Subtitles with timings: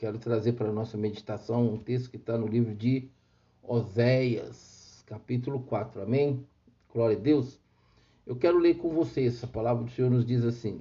[0.00, 3.10] quero trazer para a nossa meditação um texto que está no livro de
[3.62, 6.00] Oséias, capítulo 4.
[6.00, 6.42] Amém?
[6.90, 7.60] Glória a Deus.
[8.26, 9.44] Eu quero ler com vocês.
[9.44, 10.80] A palavra do Senhor nos diz assim: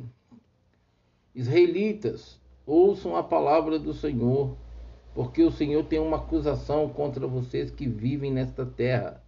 [1.35, 4.55] Israelitas, ouçam a palavra do Senhor,
[5.13, 9.21] porque o Senhor tem uma acusação contra vocês que vivem nesta terra.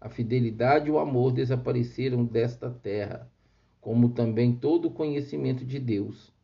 [0.00, 3.30] A fidelidade e o amor desapareceram desta terra,
[3.82, 6.34] como também todo o conhecimento de Deus.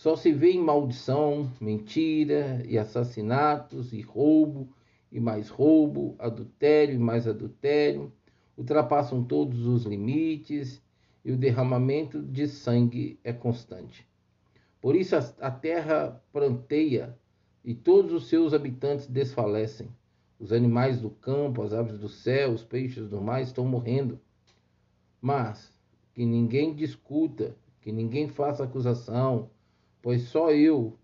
[0.00, 4.66] Só se vê em maldição, mentira e assassinatos e roubo
[5.12, 8.10] e mais roubo, adultério e mais adultério,
[8.56, 10.82] ultrapassam todos os limites
[11.22, 14.08] e o derramamento de sangue é constante.
[14.80, 17.14] Por isso a terra pranteia
[17.62, 19.94] e todos os seus habitantes desfalecem.
[20.38, 24.18] Os animais do campo, as aves do céu, os peixes do mar estão morrendo.
[25.20, 25.70] Mas
[26.14, 29.50] que ninguém discuta, que ninguém faça acusação,
[30.02, 30.98] pois só eu,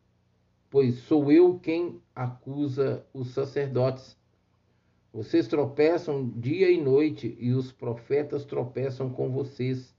[0.71, 4.17] pois sou eu quem acusa os sacerdotes.
[5.13, 9.95] Vocês tropeçam dia e noite, e os profetas tropeçam com vocês.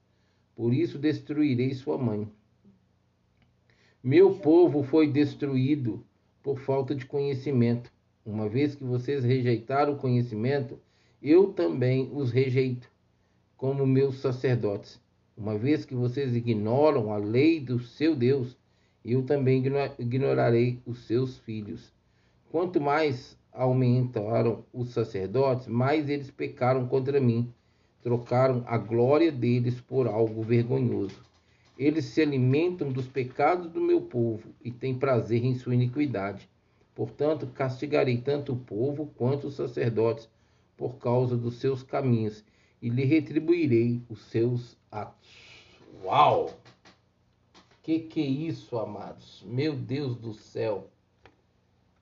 [0.55, 2.27] Por isso destruirei sua mãe.
[4.03, 6.05] Meu povo foi destruído
[6.43, 7.91] por falta de conhecimento.
[8.25, 10.79] Uma vez que vocês rejeitaram o conhecimento,
[11.21, 12.89] eu também os rejeito,
[13.55, 15.01] como meus sacerdotes.
[15.35, 18.57] Uma vez que vocês ignoram a lei do seu Deus,
[19.07, 19.63] eu também
[19.97, 21.93] ignorarei os seus filhos.
[22.51, 27.51] Quanto mais aumentaram os sacerdotes, mais eles pecaram contra mim.
[28.03, 31.19] Trocaram a glória deles por algo vergonhoso.
[31.79, 36.49] Eles se alimentam dos pecados do meu povo e têm prazer em sua iniquidade.
[36.93, 40.29] Portanto, castigarei tanto o povo quanto os sacerdotes
[40.75, 42.43] por causa dos seus caminhos
[42.81, 45.29] e lhe retribuirei os seus atos.
[46.03, 46.51] Uau!
[47.87, 49.41] Que que é isso, amados?
[49.45, 50.89] Meu Deus do céu.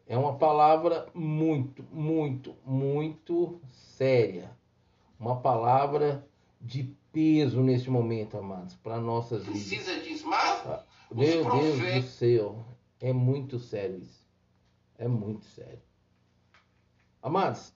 [0.08, 4.50] É uma palavra muito, muito, muito séria.
[5.19, 6.28] Uma palavra
[6.59, 9.62] de peso nesse momento, amados, para nossas vidas.
[9.62, 12.66] Precisa disso, mas ah, Meu Deus do céu,
[13.00, 14.28] é muito sério isso.
[14.97, 15.84] É muito sério.
[17.22, 17.72] Amados,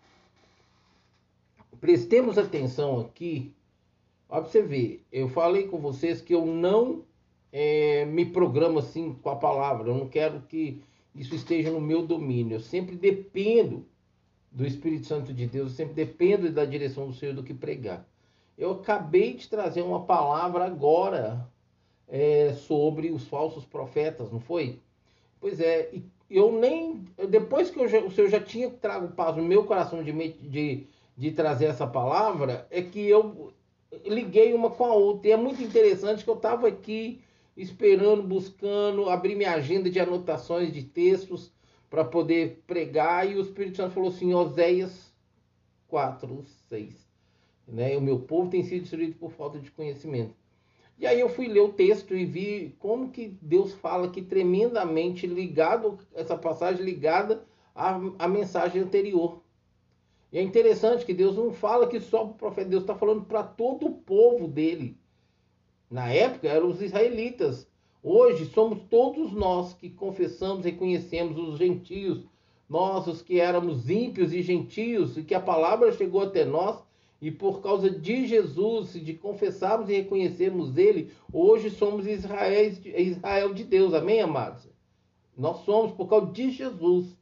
[1.79, 3.53] prestemos atenção aqui.
[4.27, 7.07] Olha para você ver, eu falei com vocês que eu não
[7.51, 9.89] é, me programo assim com a palavra.
[9.89, 10.81] Eu não quero que
[11.15, 12.55] isso esteja no meu domínio.
[12.55, 13.85] Eu sempre dependo
[14.51, 18.05] do Espírito Santo de Deus, eu sempre dependo da direção do Senhor do que pregar.
[18.57, 21.47] Eu acabei de trazer uma palavra agora
[22.07, 24.79] é, sobre os falsos profetas, não foi?
[25.39, 25.91] Pois é,
[26.29, 27.05] eu nem.
[27.29, 31.31] Depois que já, o Senhor já tinha trago paz no meu coração de, de, de
[31.31, 33.53] trazer essa palavra, é que eu
[34.05, 35.29] liguei uma com a outra.
[35.29, 37.21] E é muito interessante que eu estava aqui
[37.61, 41.53] esperando, buscando, abrir minha agenda de anotações de textos
[41.89, 45.13] para poder pregar, e o Espírito Santo falou assim, Oséias
[45.87, 47.07] 4, 6.
[47.67, 47.97] Né?
[47.97, 50.33] O meu povo tem sido destruído por falta de conhecimento.
[50.97, 55.25] E aí eu fui ler o texto e vi como que Deus fala aqui tremendamente
[55.25, 59.41] ligado, essa passagem ligada à, à mensagem anterior.
[60.31, 63.43] E é interessante que Deus não fala que só o profeta, Deus está falando para
[63.43, 64.98] todo o povo dele.
[65.89, 67.67] Na época eram os israelitas.
[68.03, 72.23] Hoje somos todos nós que confessamos e reconhecemos os gentios,
[72.69, 76.81] nós os que éramos ímpios e gentios, e que a palavra chegou até nós,
[77.19, 83.63] e por causa de Jesus, de confessarmos e reconhecermos Ele, hoje somos Israel, Israel de
[83.63, 83.93] Deus.
[83.93, 84.69] Amém, amados?
[85.35, 87.17] Nós somos por causa de Jesus.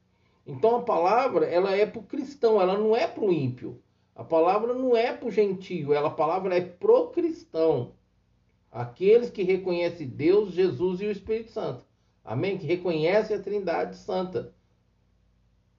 [0.45, 3.81] Então a palavra, ela é para o cristão, ela não é para o ímpio.
[4.13, 7.93] A palavra não é para o gentio, ela, a palavra é pro cristão.
[8.77, 11.83] Aqueles que reconhecem Deus, Jesus e o Espírito Santo.
[12.23, 12.59] Amém?
[12.59, 14.53] Que reconhecem a Trindade Santa.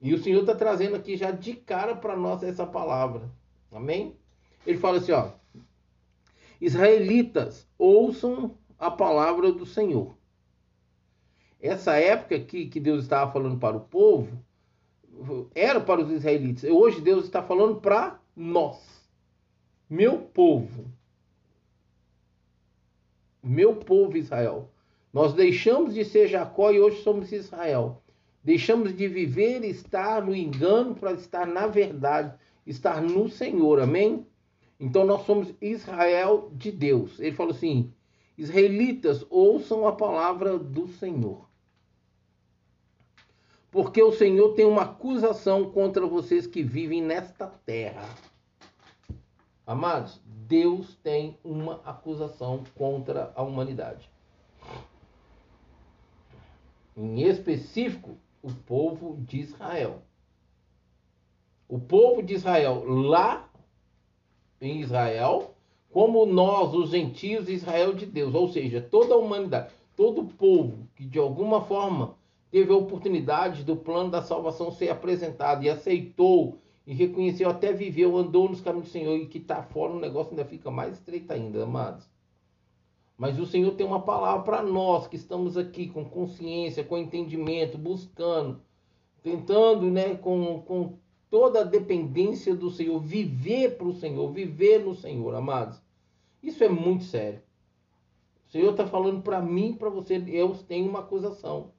[0.01, 3.31] E o Senhor está trazendo aqui já de cara para nós essa palavra.
[3.71, 4.17] Amém?
[4.67, 5.31] Ele fala assim, ó.
[6.59, 10.17] Israelitas, ouçam a palavra do Senhor.
[11.61, 14.43] Essa época aqui que Deus estava falando para o povo,
[15.55, 16.69] era para os israelitas.
[16.69, 19.09] Hoje Deus está falando para nós.
[19.89, 20.98] Meu povo
[23.41, 24.69] meu povo Israel.
[25.11, 28.01] Nós deixamos de ser Jacó e hoje somos Israel.
[28.43, 32.33] Deixamos de viver e estar no engano para estar na verdade,
[32.65, 33.79] estar no Senhor.
[33.79, 34.25] Amém?
[34.79, 37.19] Então nós somos Israel de Deus.
[37.19, 37.93] Ele falou assim:
[38.37, 41.49] Israelitas, ouçam a palavra do Senhor.
[43.71, 48.07] Porque o Senhor tem uma acusação contra vocês que vivem nesta terra.
[49.69, 54.09] Amados, Deus tem uma acusação contra a humanidade.
[56.97, 60.01] em específico, o povo de Israel.
[61.67, 63.47] O povo de Israel lá
[64.59, 65.53] em Israel,
[65.91, 70.87] como nós, os gentios, Israel de Deus, ou seja, toda a humanidade, todo o povo
[70.95, 72.15] que de alguma forma
[72.49, 76.57] teve a oportunidade do plano da salvação ser apresentado e aceitou
[76.89, 80.31] e reconheceu, até viveu, andou nos caminhos do Senhor e que está fora, o negócio
[80.31, 82.09] ainda fica mais estreito ainda, amados.
[83.15, 87.77] Mas o Senhor tem uma palavra para nós que estamos aqui com consciência, com entendimento,
[87.77, 88.59] buscando,
[89.21, 90.97] tentando, né, com, com
[91.29, 95.79] toda a dependência do Senhor, viver para o Senhor, viver no Senhor, amados.
[96.41, 97.43] Isso é muito sério.
[98.47, 101.71] O Senhor está falando para mim, para você, eu tenho uma acusação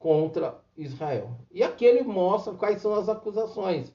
[0.00, 1.30] contra Israel.
[1.48, 3.94] E aqui ele mostra quais são as acusações.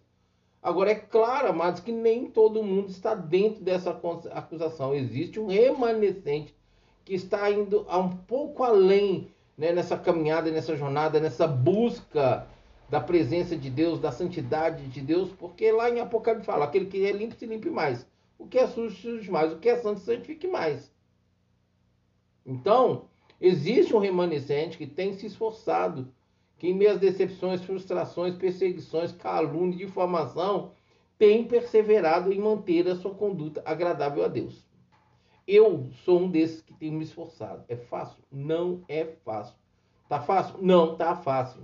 [0.62, 3.92] Agora, é claro, amados, que nem todo mundo está dentro dessa
[4.34, 4.94] acusação.
[4.94, 6.56] Existe um remanescente
[7.06, 12.48] que está indo um pouco além né, nessa caminhada, nessa jornada, nessa busca
[12.90, 17.06] da presença de Deus, da santidade de Deus, porque lá em Apocalipse fala: aquele que
[17.06, 18.06] é limpo se limpe mais,
[18.38, 20.92] o que é sujo, suje mais, o que é santo, santifique mais.
[22.46, 23.06] Então,
[23.42, 26.08] existe um remanescente que tem se esforçado,
[26.58, 30.72] que em às decepções, frustrações, perseguições, calúnia, difamação,
[31.18, 34.66] tem perseverado em manter a sua conduta agradável a Deus.
[35.48, 37.64] Eu sou um desses que tem me esforçado.
[37.68, 38.18] É fácil?
[38.32, 39.56] Não é fácil.
[40.10, 40.58] Tá fácil?
[40.62, 41.62] Não tá fácil.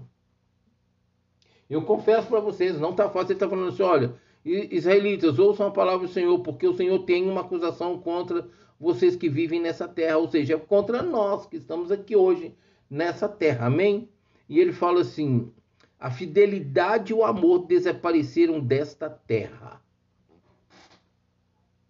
[1.69, 3.29] Eu confesso para vocês, não tá fácil.
[3.29, 4.15] Ele está falando assim: olha,
[4.45, 8.47] israelitas, ouçam a palavra do Senhor, porque o Senhor tem uma acusação contra
[8.79, 12.55] vocês que vivem nessa terra, ou seja, contra nós que estamos aqui hoje
[12.89, 13.67] nessa terra.
[13.67, 14.09] Amém?
[14.47, 15.51] E ele fala assim:
[15.99, 19.81] a fidelidade e o amor desapareceram desta terra.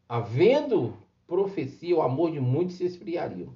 [0.07, 0.95] Havendo
[1.25, 3.47] profecia, o amor de muitos se esfriaria.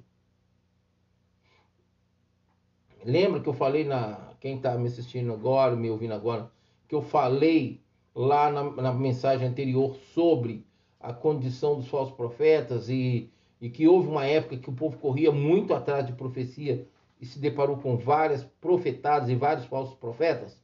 [3.04, 4.34] Lembra que eu falei na.
[4.40, 6.50] Quem está me assistindo agora, me ouvindo agora,
[6.88, 7.80] que eu falei
[8.14, 10.64] lá na, na, mensagem anterior sobre
[11.00, 13.30] a condição dos falsos profetas e,
[13.60, 16.86] e que houve uma época que o povo corria muito atrás de profecia
[17.20, 20.60] e se deparou com várias profetadas e vários falsos profetas?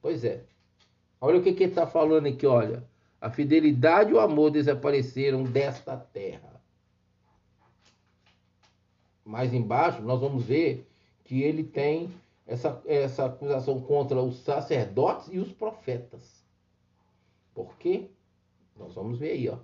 [0.00, 0.44] Pois é.
[1.20, 2.88] Olha o que, que ele está falando aqui, olha.
[3.20, 6.60] A fidelidade e o amor desapareceram desta terra.
[9.24, 10.88] Mais embaixo, nós vamos ver
[11.24, 12.10] que ele tem
[12.46, 16.42] essa, essa acusação contra os sacerdotes e os profetas.
[17.54, 18.08] Por quê?
[18.76, 19.58] Nós vamos ver aí, ó.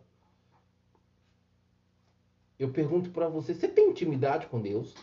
[2.59, 4.95] Eu pergunto para você: você tem intimidade com Deus?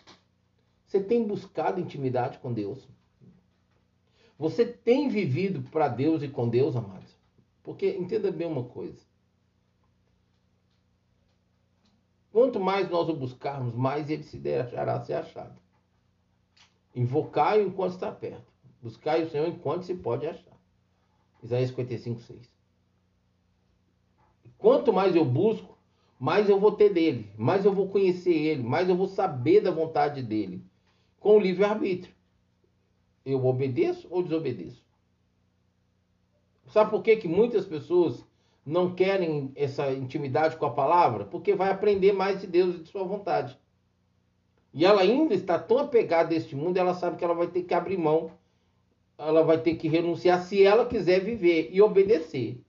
[0.93, 2.87] Você tem buscado intimidade com Deus?
[4.37, 7.17] Você tem vivido para Deus e com Deus, amados?
[7.63, 9.01] Porque entenda bem uma coisa.
[12.31, 15.59] Quanto mais nós o buscarmos, mais ele se deixará ser achado.
[16.93, 18.53] Invocai enquanto está perto.
[18.79, 20.55] Buscai o Senhor enquanto se pode achar.
[21.41, 22.55] Isaías 55, 6.
[24.59, 25.75] Quanto mais eu busco,
[26.19, 29.71] mais eu vou ter dele, mais eu vou conhecer ele, mais eu vou saber da
[29.71, 30.63] vontade dele.
[31.23, 32.13] Com o livre-arbítrio.
[33.25, 34.83] Eu obedeço ou desobedeço?
[36.67, 38.25] Sabe por que, que muitas pessoas
[38.65, 41.23] não querem essa intimidade com a palavra?
[41.23, 43.57] Porque vai aprender mais de Deus e de sua vontade.
[44.73, 47.63] E ela ainda está tão apegada a este mundo, ela sabe que ela vai ter
[47.63, 48.29] que abrir mão,
[49.17, 52.59] ela vai ter que renunciar se ela quiser viver e obedecer.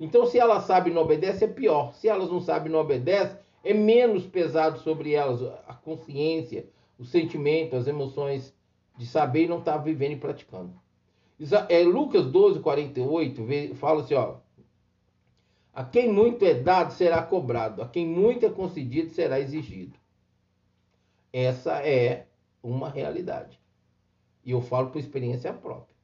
[0.00, 1.92] Então, se ela sabe e não obedece, é pior.
[1.92, 6.66] Se elas não sabem e não obedecem, é menos pesado sobre elas a consciência,
[7.00, 8.54] o sentimento, as emoções
[8.98, 10.78] de saber e não estar tá vivendo e praticando.
[11.70, 14.36] É, Lucas 12, 48, fala assim, ó.
[15.72, 19.98] A quem muito é dado será cobrado, a quem muito é concedido será exigido.
[21.32, 22.26] Essa é
[22.62, 23.58] uma realidade.
[24.44, 25.96] E eu falo por experiência própria.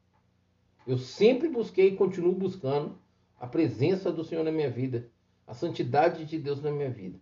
[0.87, 2.99] Eu sempre busquei e continuo buscando
[3.39, 5.11] a presença do Senhor na minha vida,
[5.47, 7.21] a santidade de Deus na minha vida.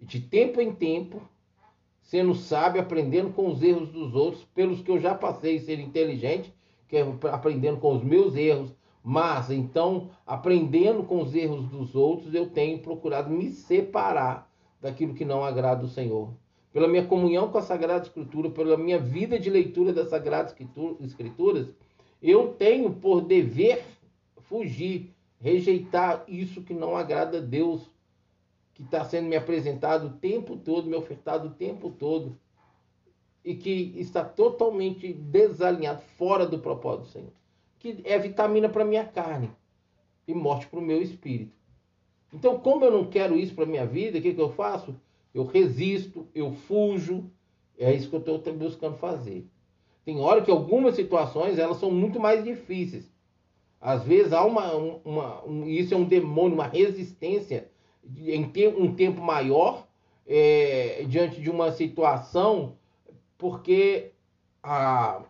[0.00, 1.22] E de tempo em tempo,
[2.04, 6.54] sendo sábio, aprendendo com os erros dos outros, pelos que eu já passei, ser inteligente
[6.88, 12.32] que é aprendendo com os meus erros, mas então, aprendendo com os erros dos outros,
[12.32, 16.32] eu tenho procurado me separar daquilo que não agrada o Senhor.
[16.72, 20.54] Pela minha comunhão com a Sagrada Escritura, pela minha vida de leitura das Sagradas
[21.00, 21.68] Escrituras,
[22.22, 23.84] eu tenho por dever
[24.42, 27.90] fugir, rejeitar isso que não agrada a Deus,
[28.74, 32.36] que está sendo me apresentado o tempo todo, me ofertado o tempo todo,
[33.44, 37.32] e que está totalmente desalinhado, fora do propósito do Senhor.
[37.78, 39.50] Que é vitamina para minha carne
[40.26, 41.52] e morte para o meu espírito.
[42.32, 44.96] Então, como eu não quero isso para minha vida, o que, que eu faço?
[45.32, 47.30] Eu resisto, eu fujo.
[47.78, 49.46] É isso que eu estou buscando fazer.
[50.04, 53.12] Tem hora que algumas situações elas são muito mais difíceis.
[53.80, 57.70] Às vezes há uma, uma um, isso é um demônio, uma resistência
[58.18, 59.86] em ter um tempo maior
[60.26, 62.76] é, diante de uma situação,
[63.36, 64.12] porque
[64.62, 65.22] a,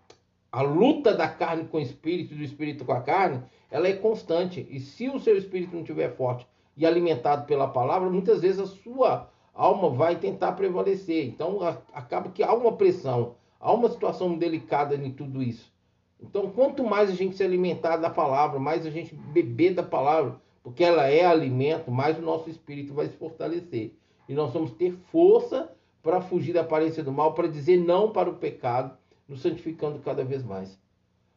[0.50, 4.66] a luta da carne com o espírito, do espírito com a carne, ela é constante.
[4.70, 8.66] E se o seu espírito não estiver forte e alimentado pela palavra, muitas vezes a
[8.66, 11.26] sua alma vai tentar prevalecer.
[11.26, 15.72] Então a, acaba que há uma pressão, há uma situação delicada em tudo isso.
[16.20, 20.40] Então, quanto mais a gente se alimentar da palavra, mais a gente beber da palavra,
[20.64, 23.92] porque ela é alimento, mais o nosso espírito vai se fortalecer.
[24.26, 25.70] E nós vamos ter força
[26.02, 28.96] para fugir da aparência do mal, para dizer não para o pecado,
[29.28, 30.80] nos santificando cada vez mais.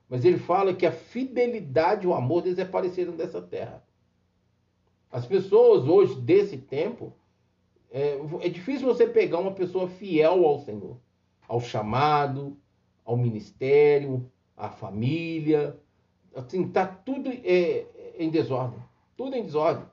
[0.07, 3.83] Mas ele fala que a fidelidade e o amor desapareceram dessa terra.
[5.11, 7.11] As pessoas hoje, desse tempo,
[7.91, 10.97] é, é difícil você pegar uma pessoa fiel ao Senhor,
[11.49, 12.57] ao chamado,
[13.03, 15.77] ao ministério, à família.
[16.33, 17.85] Assim, tá tudo é,
[18.17, 18.87] em desordem.
[19.17, 19.85] Tudo em desordem.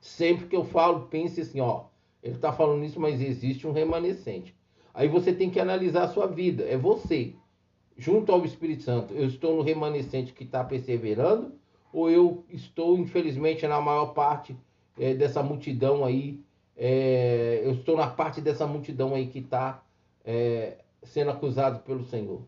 [0.00, 1.86] Sempre que eu falo, pense assim, ó,
[2.22, 4.54] ele está falando isso, mas existe um remanescente.
[4.94, 6.62] Aí você tem que analisar a sua vida.
[6.64, 7.34] É você,
[7.96, 9.14] junto ao Espírito Santo.
[9.14, 11.54] Eu estou no remanescente que está perseverando,
[11.92, 14.56] ou eu estou, infelizmente, na maior parte
[14.98, 16.40] é, dessa multidão aí.
[16.76, 19.82] É, eu estou na parte dessa multidão aí que está
[20.24, 22.42] é, sendo acusado pelo Senhor.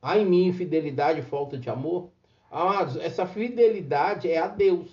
[0.00, 2.10] Há em mim infidelidade e falta de amor?
[2.52, 4.90] Amados, essa fidelidade é a Deus.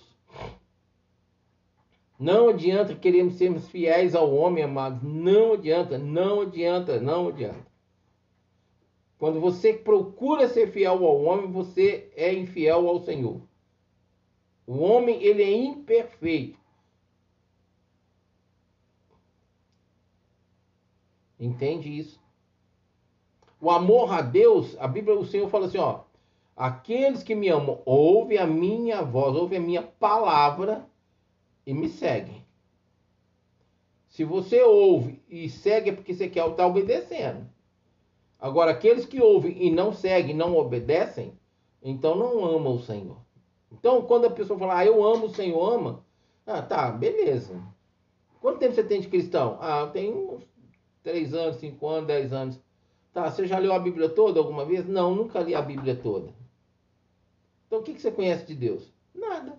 [2.18, 5.04] Não adianta queremos sermos fiéis ao homem, amados.
[5.04, 7.68] Não adianta, não adianta, não adianta.
[9.18, 13.42] Quando você procura ser fiel ao homem, você é infiel ao Senhor.
[14.66, 16.58] O homem, ele é imperfeito.
[21.38, 22.22] Entende isso?
[23.60, 26.04] O amor a Deus, a Bíblia, o Senhor fala assim, ó,
[26.60, 30.86] Aqueles que me amam, ouvem a minha voz, ouvem a minha palavra
[31.66, 32.46] e me seguem.
[34.10, 37.48] Se você ouve e segue é porque você quer estar obedecendo.
[38.38, 41.32] Agora, aqueles que ouvem e não seguem, não obedecem,
[41.82, 43.22] então não amam o Senhor.
[43.72, 46.04] Então, quando a pessoa fala, ah, eu amo o Senhor, ama,
[46.46, 47.58] ah, tá, beleza.
[48.42, 49.58] Quanto tempo você tem de cristão?
[49.62, 50.44] Ah, eu tenho uns
[51.04, 52.60] 3 anos, 5 anos, 10 anos.
[53.14, 54.86] Tá, você já leu a Bíblia toda alguma vez?
[54.86, 56.38] Não, nunca li a Bíblia toda.
[57.70, 58.92] Então o que, que você conhece de Deus?
[59.14, 59.52] Nada.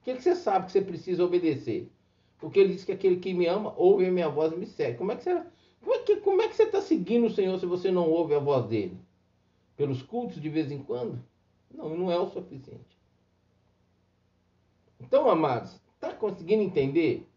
[0.00, 1.92] O que, que você sabe que você precisa obedecer?
[2.38, 4.96] Porque ele diz que aquele que me ama ouve a minha voz e me segue.
[4.96, 5.44] Como é que você
[5.84, 8.34] como é que, como é que você está seguindo o Senhor se você não ouve
[8.34, 8.98] a voz dele?
[9.76, 11.22] Pelos cultos de vez em quando?
[11.70, 12.98] Não, não é o suficiente.
[14.98, 17.28] Então, amados, está conseguindo entender?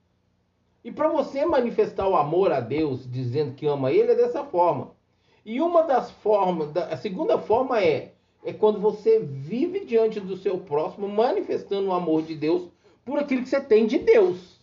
[0.81, 4.96] E para você manifestar o amor a Deus, dizendo que ama Ele, é dessa forma.
[5.43, 8.13] E uma das formas, a segunda forma é
[8.44, 12.70] é quando você vive diante do seu próximo, manifestando o amor de Deus
[13.03, 14.58] por aquilo que você tem de Deus.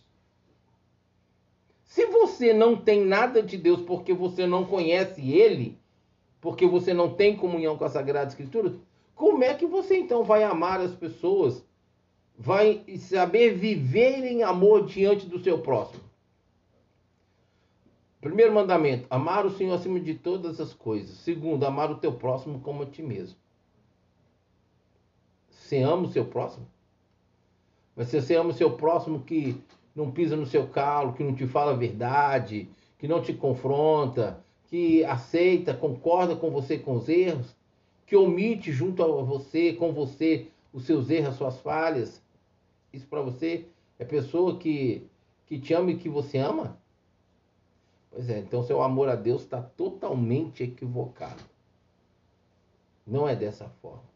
[1.83, 5.77] Se você não tem nada de Deus porque você não conhece Ele,
[6.41, 8.73] porque você não tem comunhão com a Sagrada Escritura,
[9.15, 11.63] como é que você então vai amar as pessoas?
[12.37, 16.03] Vai saber viver em amor diante do seu próximo?
[18.19, 21.17] Primeiro mandamento: amar o Senhor acima de todas as coisas.
[21.19, 23.37] Segundo, amar o teu próximo como a ti mesmo.
[25.65, 26.67] Você ama o seu próximo?
[27.95, 29.59] Mas se você ama o seu próximo que
[29.95, 32.69] não pisa no seu calo, que não te fala a verdade,
[32.99, 37.55] que não te confronta, que aceita, concorda com você com os erros,
[38.05, 42.21] que omite junto a você, com você, os seus erros, as suas falhas.
[42.93, 43.65] Isso para você
[43.97, 45.07] é pessoa que,
[45.47, 46.77] que te ama e que você ama?
[48.11, 51.43] Pois é, então seu amor a Deus está totalmente equivocado.
[53.07, 54.14] Não é dessa forma.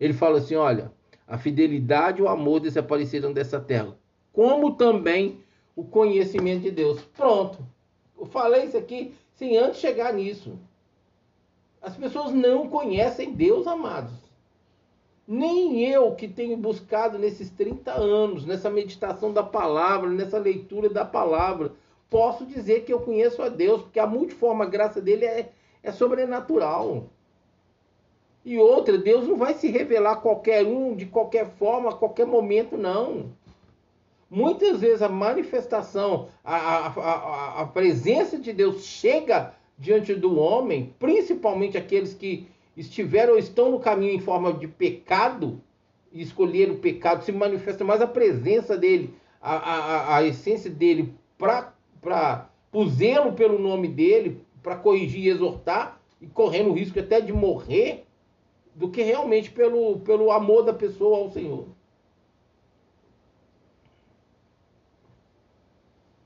[0.00, 0.92] Ele fala assim: olha,
[1.26, 3.96] a fidelidade e o amor desapareceram dessa terra,
[4.32, 5.40] como também
[5.74, 7.00] o conhecimento de Deus.
[7.16, 7.58] Pronto.
[8.18, 10.58] Eu falei isso aqui sem antes chegar nisso.
[11.82, 14.12] As pessoas não conhecem Deus, amados.
[15.28, 21.04] Nem eu que tenho buscado nesses 30 anos, nessa meditação da palavra, nessa leitura da
[21.04, 21.72] palavra,
[22.08, 27.10] posso dizer que eu conheço a Deus, porque a multiforme graça dele é, é sobrenatural.
[28.46, 32.24] E outra, Deus não vai se revelar a qualquer um, de qualquer forma, a qualquer
[32.24, 33.32] momento, não.
[34.30, 40.94] Muitas vezes a manifestação, a, a, a, a presença de Deus chega diante do homem,
[40.96, 45.60] principalmente aqueles que estiveram ou estão no caminho em forma de pecado,
[46.12, 49.12] e escolheram o pecado, se manifesta mais a presença dele,
[49.42, 56.00] a, a, a essência dele, para o zelo pelo nome dele, para corrigir e exortar,
[56.20, 58.05] e correndo o risco até de morrer,
[58.76, 61.66] do que realmente pelo, pelo amor da pessoa ao Senhor.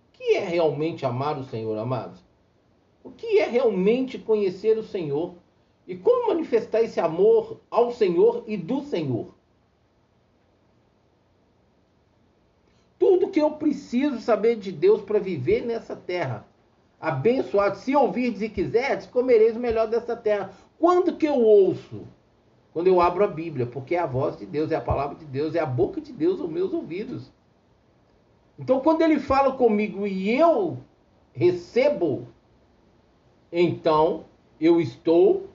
[0.09, 2.21] O que é realmente amar o Senhor, amados?
[3.05, 5.37] O que é realmente conhecer o Senhor?
[5.87, 9.33] E como manifestar esse amor ao Senhor e do Senhor?
[12.99, 16.47] Tudo que eu preciso saber de Deus para viver nessa terra.
[17.01, 20.53] Abençoado, se ouvirdes e quiserdes, comereis o melhor dessa terra.
[20.79, 22.07] Quando que eu ouço?
[22.73, 25.25] Quando eu abro a Bíblia, porque é a voz de Deus, é a palavra de
[25.25, 27.33] Deus, é a boca de Deus aos meus ouvidos.
[28.59, 30.79] Então, quando ele fala comigo e eu
[31.33, 32.29] recebo,
[33.51, 34.25] então
[34.61, 35.49] eu estou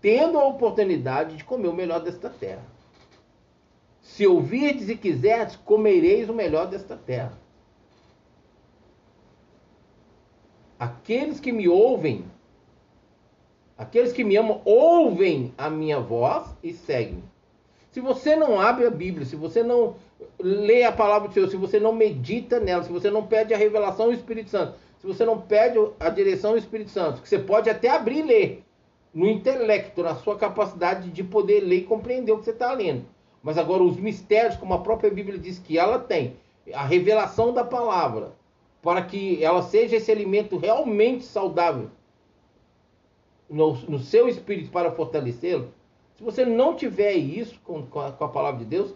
[0.00, 2.64] tendo a oportunidade de comer o melhor desta terra.
[4.00, 7.38] Se ouvirdes e quiserdes, comereis o melhor desta terra.
[10.78, 12.24] Aqueles que me ouvem,
[13.78, 17.22] aqueles que me amam, ouvem a minha voz e seguem.
[17.92, 19.94] Se você não abre a Bíblia, se você não
[20.38, 23.56] lê a palavra do Senhor, se você não medita nela, se você não pede a
[23.56, 27.38] revelação do Espírito Santo, se você não pede a direção do Espírito Santo, que você
[27.38, 28.64] pode até abrir e ler,
[29.14, 33.04] no intelecto, na sua capacidade de poder ler e compreender o que você está lendo.
[33.42, 36.36] Mas agora, os mistérios, como a própria Bíblia diz que ela tem,
[36.74, 38.32] a revelação da palavra,
[38.82, 41.90] para que ela seja esse alimento realmente saudável
[43.48, 45.72] no, no seu espírito para fortalecê-lo.
[46.16, 48.94] Se você não tiver isso com, com, a, com, a, palavra de Deus,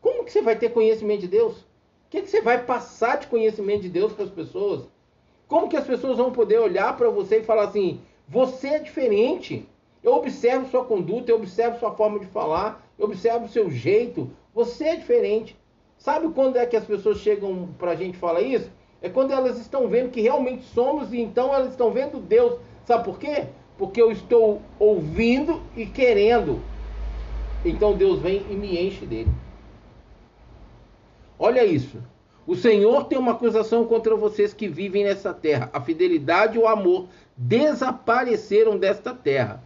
[0.00, 1.58] como que você vai ter conhecimento de Deus?
[1.58, 1.64] O
[2.10, 4.88] que, que você vai passar de conhecimento de Deus para as pessoas?
[5.48, 9.68] Como que as pessoas vão poder olhar para você e falar assim: você é diferente.
[10.02, 14.30] Eu observo sua conduta, eu observo sua forma de falar, eu observo seu jeito.
[14.54, 15.56] Você é diferente.
[15.98, 18.70] Sabe quando é que as pessoas chegam para a gente falar isso?
[19.02, 22.58] É quando elas estão vendo que realmente somos e então elas estão vendo Deus.
[22.84, 23.48] Sabe por quê?
[23.80, 26.60] Porque eu estou ouvindo e querendo.
[27.64, 29.30] Então Deus vem e me enche dele.
[31.38, 31.96] Olha isso.
[32.46, 35.70] O Senhor tem uma acusação contra vocês que vivem nessa terra.
[35.72, 39.64] A fidelidade e o amor desapareceram desta terra,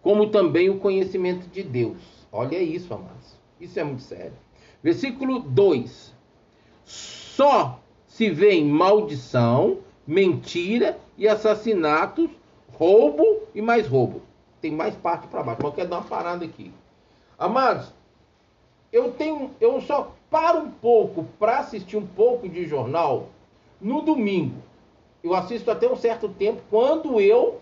[0.00, 1.98] como também o conhecimento de Deus.
[2.30, 3.34] Olha isso, amados.
[3.60, 4.34] Isso é muito sério.
[4.80, 6.14] Versículo 2:
[6.84, 12.30] Só se vê maldição, mentira e assassinatos,
[12.74, 14.22] roubo e mais roubo.
[14.60, 16.72] Tem mais parte para baixo, mas eu quero dar uma parada aqui.
[17.38, 17.92] Amados,
[18.92, 23.28] eu tenho, eu só paro um pouco para assistir um pouco de jornal
[23.80, 24.62] no domingo
[25.22, 27.60] eu assisto até um certo tempo quando eu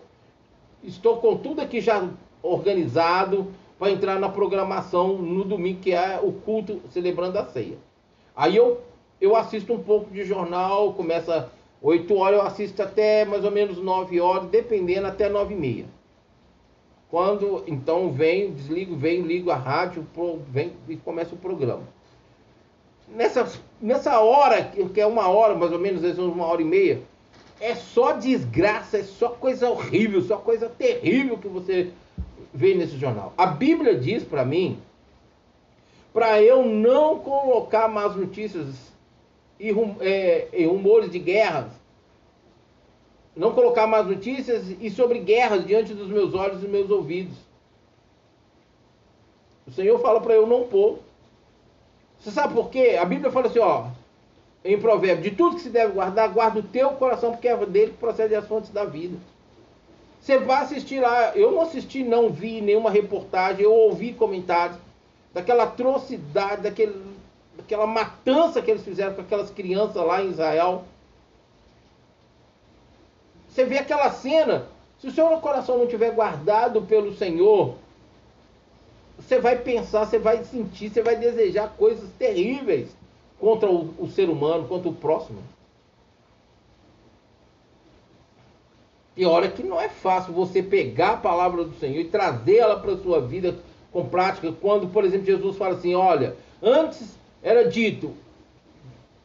[0.83, 2.09] estou com tudo aqui já
[2.41, 3.47] organizado
[3.77, 7.77] para entrar na programação no domingo, que é o culto celebrando a ceia.
[8.35, 8.81] Aí eu,
[9.19, 13.77] eu assisto um pouco de jornal, começa 8 horas, eu assisto até mais ou menos
[13.77, 15.85] 9 horas, dependendo até 9 e meia.
[17.09, 20.05] Quando então venho, desligo, venho, ligo a rádio,
[20.47, 21.83] vem e começa o programa.
[23.07, 26.65] Nessa, nessa hora, que é uma hora, mais ou menos, às vezes uma hora e
[26.65, 27.01] meia,
[27.59, 31.91] é só desgraça, é só coisa horrível, só coisa terrível que você
[32.53, 33.33] vê nesse jornal.
[33.37, 34.79] A Bíblia diz para mim
[36.13, 38.90] para eu não colocar más notícias
[39.61, 39.69] e,
[39.99, 41.67] é, e rumores de guerras,
[43.35, 47.37] não colocar más notícias e sobre guerras diante dos meus olhos e dos meus ouvidos.
[49.67, 50.99] O Senhor fala para eu não pôr.
[52.19, 52.97] Você sabe por quê?
[52.99, 53.87] A Bíblia fala assim, ó,
[54.65, 57.91] em provérbio, de tudo que se deve guardar, guarda o teu coração, porque é dele
[57.91, 59.17] que procede as fontes da vida.
[60.19, 64.77] Você vai assistir lá, eu não assisti, não vi nenhuma reportagem, eu ouvi comentários
[65.33, 67.10] daquela atrocidade, daquele,
[67.55, 70.85] daquela matança que eles fizeram com aquelas crianças lá em Israel.
[73.47, 74.67] Você vê aquela cena,
[74.99, 77.75] se o seu coração não tiver guardado pelo Senhor,
[79.17, 82.89] você vai pensar, você vai sentir, você vai desejar coisas terríveis
[83.39, 85.43] contra o, o ser humano, contra o próximo.
[89.15, 92.93] E olha que não é fácil você pegar a palavra do Senhor e trazê-la para
[92.93, 93.55] a sua vida
[93.91, 98.13] com prática, quando, por exemplo, Jesus fala assim: olha, antes era dito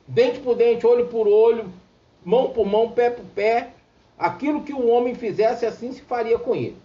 [0.08, 1.72] dente por dente, olho por olho,
[2.24, 3.72] mão por mão, pé por pé,
[4.16, 6.76] aquilo que o homem fizesse, assim se faria com ele.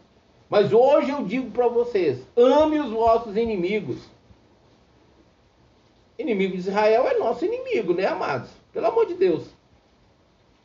[0.49, 4.09] Mas hoje eu digo para vocês: ame os vossos inimigos,
[6.21, 8.49] Inimigo de Israel é nosso inimigo, né, amados?
[8.71, 9.45] Pelo amor de Deus.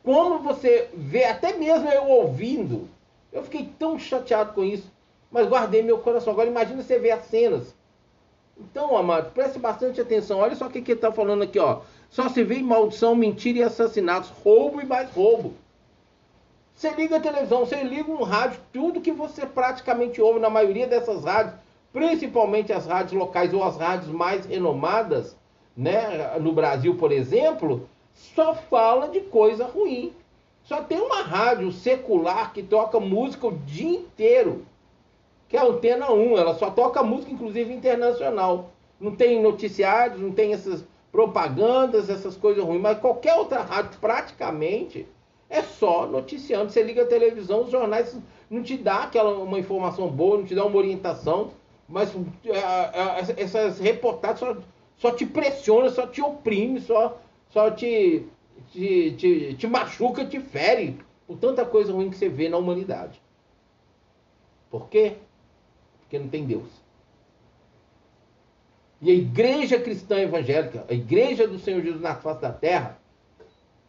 [0.03, 2.87] Como você vê, até mesmo eu ouvindo,
[3.33, 4.89] eu fiquei tão chateado com isso,
[5.31, 6.31] mas guardei meu coração.
[6.31, 7.75] Agora imagina você ver as cenas.
[8.59, 10.39] Então, amados, preste bastante atenção.
[10.39, 11.81] Olha só o que, que ele está falando aqui, ó.
[12.09, 15.53] Só se vê maldição, mentira e assassinatos, roubo e mais roubo.
[16.73, 20.85] Você liga a televisão, você liga um rádio, tudo que você praticamente ouve na maioria
[20.85, 21.55] dessas rádios,
[21.91, 25.35] principalmente as rádios locais ou as rádios mais renomadas,
[25.75, 30.13] né, no Brasil, por exemplo, só fala de coisa ruim.
[30.63, 34.65] Só tem uma rádio secular que toca música o dia inteiro,
[35.69, 36.37] Antena 1.
[36.37, 38.71] Ela só toca música, inclusive internacional.
[38.99, 42.81] Não tem noticiários, não tem essas propagandas, essas coisas ruins.
[42.81, 45.07] Mas qualquer outra rádio, praticamente,
[45.49, 46.71] é só noticiando.
[46.71, 48.17] Você liga a televisão, os jornais
[48.49, 51.51] não te dá aquela uma informação boa, não te dá uma orientação.
[51.87, 52.13] Mas
[52.45, 54.57] é, é, essas reportagens só,
[54.97, 57.17] só te pressionam, só te oprime, só,
[57.49, 58.27] só te
[58.71, 63.21] te, te, te machuca, te fere por tanta coisa ruim que você vê na humanidade.
[64.69, 65.17] Por quê?
[66.07, 66.67] Porque não tem Deus.
[69.01, 72.97] E a igreja cristã evangélica, a igreja do Senhor Jesus na face da terra,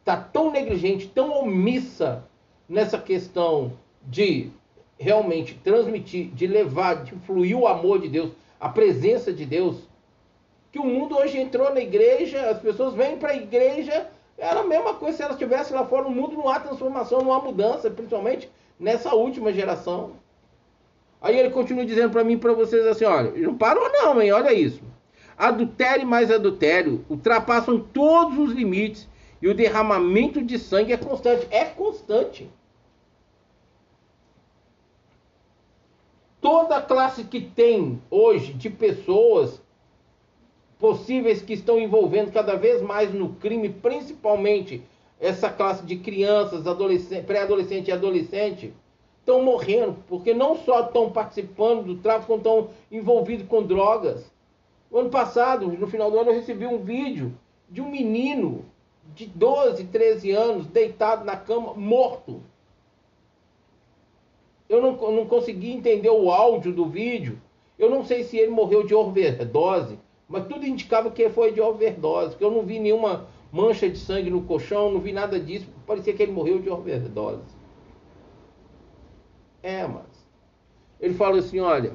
[0.00, 2.24] está tão negligente, tão omissa
[2.68, 3.72] nessa questão
[4.07, 4.50] de
[4.98, 9.76] realmente transmitir, de levar, de fluir o amor de Deus, a presença de Deus,
[10.72, 14.64] que o mundo hoje entrou na igreja, as pessoas vêm para a igreja era a
[14.64, 16.04] mesma coisa se ela estivesse lá fora.
[16.04, 20.12] No mundo não há transformação, não há mudança, principalmente nessa última geração.
[21.20, 24.33] Aí ele continua dizendo para mim e para vocês assim: olha, não parou não, hein?
[24.33, 24.83] Olha isso.
[25.37, 29.09] Adultério mais adultério ultrapassam todos os limites
[29.40, 31.46] e o derramamento de sangue é constante.
[31.50, 32.50] É constante.
[36.40, 39.61] Toda classe que tem hoje de pessoas
[40.78, 44.83] possíveis que estão envolvendo cada vez mais no crime, principalmente
[45.20, 46.62] essa classe de crianças,
[47.26, 48.72] pré-adolescente e adolescente,
[49.29, 54.33] estão morrendo, porque não só estão participando do tráfico, como estão envolvidos com drogas.
[54.91, 57.35] O ano passado, no final do ano, eu recebi um vídeo
[57.69, 58.64] de um menino
[59.14, 62.41] de 12, 13 anos, deitado na cama, morto.
[64.67, 67.38] Eu não, não consegui entender o áudio do vídeo.
[67.79, 72.31] Eu não sei se ele morreu de overdose, mas tudo indicava que foi de overdose,
[72.31, 76.12] porque eu não vi nenhuma mancha de sangue no colchão, não vi nada disso, parecia
[76.12, 77.58] que ele morreu de overdose.
[79.62, 80.07] É, mas.
[81.01, 81.94] Ele fala assim: olha.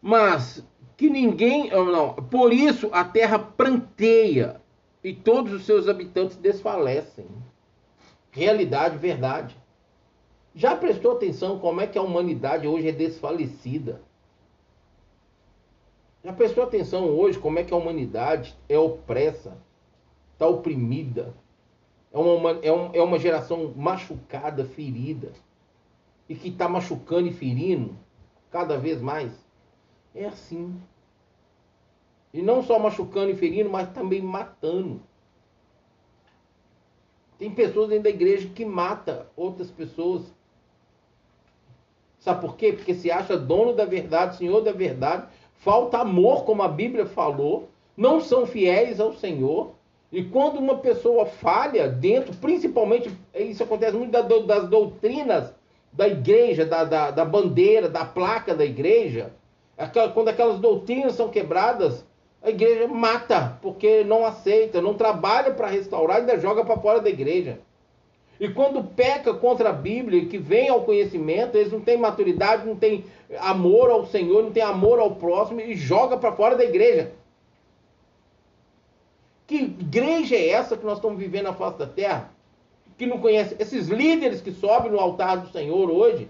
[0.00, 0.64] Mas
[0.96, 1.70] que ninguém.
[1.70, 4.60] Não, por isso a terra pranteia
[5.02, 7.26] e todos os seus habitantes desfalecem.
[8.30, 9.56] Realidade, verdade.
[10.54, 14.02] Já prestou atenção como é que a humanidade hoje é desfalecida?
[16.22, 19.56] Já prestou atenção hoje como é que a humanidade é opressa,
[20.34, 21.34] está oprimida,
[22.12, 25.32] é uma, é, um, é uma geração machucada, ferida,
[26.28, 27.96] e que está machucando e ferindo
[28.50, 29.32] cada vez mais?
[30.14, 30.80] É assim.
[32.32, 35.00] E não só machucando e ferindo, mas também matando.
[37.38, 40.32] Tem pessoas dentro da igreja que mata outras pessoas.
[42.18, 42.72] Sabe por quê?
[42.72, 47.70] Porque se acha dono da verdade, senhor da verdade, falta amor, como a Bíblia falou,
[47.96, 49.74] não são fiéis ao Senhor.
[50.12, 55.54] E quando uma pessoa falha dentro, principalmente, isso acontece muito das doutrinas
[55.92, 59.32] da igreja, da, da, da bandeira, da placa da igreja,
[60.12, 62.04] quando aquelas doutrinas são quebradas,
[62.42, 67.10] a igreja mata, porque não aceita, não trabalha para restaurar, ainda joga para fora da
[67.10, 67.58] igreja.
[68.38, 72.74] E quando peca contra a Bíblia, que vem ao conhecimento, eles não têm maturidade, não
[72.74, 73.04] têm
[73.38, 77.12] amor ao Senhor, não têm amor ao próximo e joga para fora da igreja.
[79.90, 82.30] Igreja é essa que nós estamos vivendo na face da terra?
[82.96, 86.28] Que não conhece esses líderes que sobem no altar do Senhor hoje,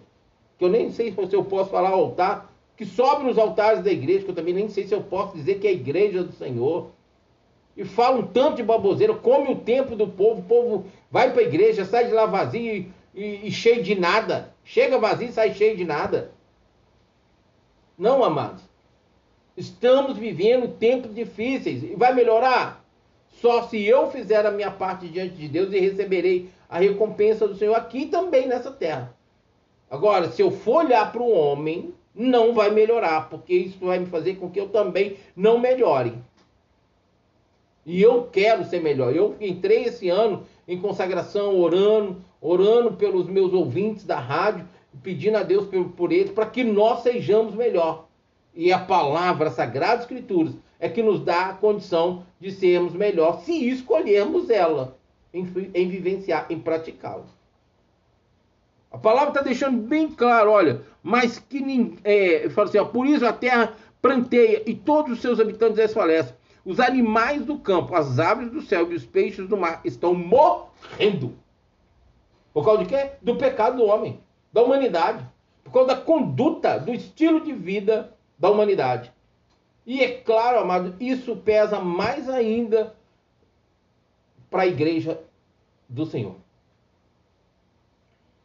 [0.59, 4.25] que eu nem sei se eu posso falar altar, que sobem nos altares da igreja,
[4.25, 6.89] que eu também nem sei se eu posso dizer que é a igreja do Senhor
[7.77, 11.43] e fala um tanto de baboseira, come o tempo do povo, o povo vai para
[11.43, 14.55] a igreja, sai de lá vazio e, e, e, cheio de nada.
[14.65, 16.33] Chega vazio e sai cheio de nada.
[17.99, 18.63] Não, amados.
[19.55, 21.83] Estamos vivendo tempos difíceis.
[21.83, 22.80] E vai melhorar?
[23.31, 27.57] Só se eu fizer a minha parte diante de Deus e receberei a recompensa do
[27.57, 29.15] Senhor aqui também nessa terra.
[29.91, 34.07] Agora, se eu for olhar para o homem, não vai melhorar, porque isso vai me
[34.07, 36.15] fazer com que eu também não melhore.
[37.85, 39.15] E eu quero ser melhor.
[39.15, 44.69] Eu entrei esse ano em consagração, orando, orando pelos meus ouvintes da rádio,
[45.03, 45.67] pedindo a Deus
[45.97, 48.07] por, eles, para que nós sejamos melhor.
[48.55, 53.69] E a palavra, Sagrada Escrituras, é que nos dá a condição de sermos melhor, se
[53.69, 54.97] escolhermos ela,
[55.33, 57.27] em, em vivenciar, em praticá-la.
[58.91, 61.63] A palavra está deixando bem claro, olha, mas que
[62.03, 66.35] é, fala assim, ó, por isso a terra pranteia e todos os seus habitantes desfalecem.
[66.65, 71.35] Os animais do campo, as aves do céu e os peixes do mar estão morrendo.
[72.53, 73.13] Por causa de quê?
[73.23, 74.21] Do pecado do homem,
[74.53, 75.25] da humanidade.
[75.63, 79.13] Por causa da conduta, do estilo de vida da humanidade.
[79.91, 82.95] E é claro, amado, isso pesa mais ainda
[84.49, 85.21] para a igreja
[85.89, 86.37] do Senhor.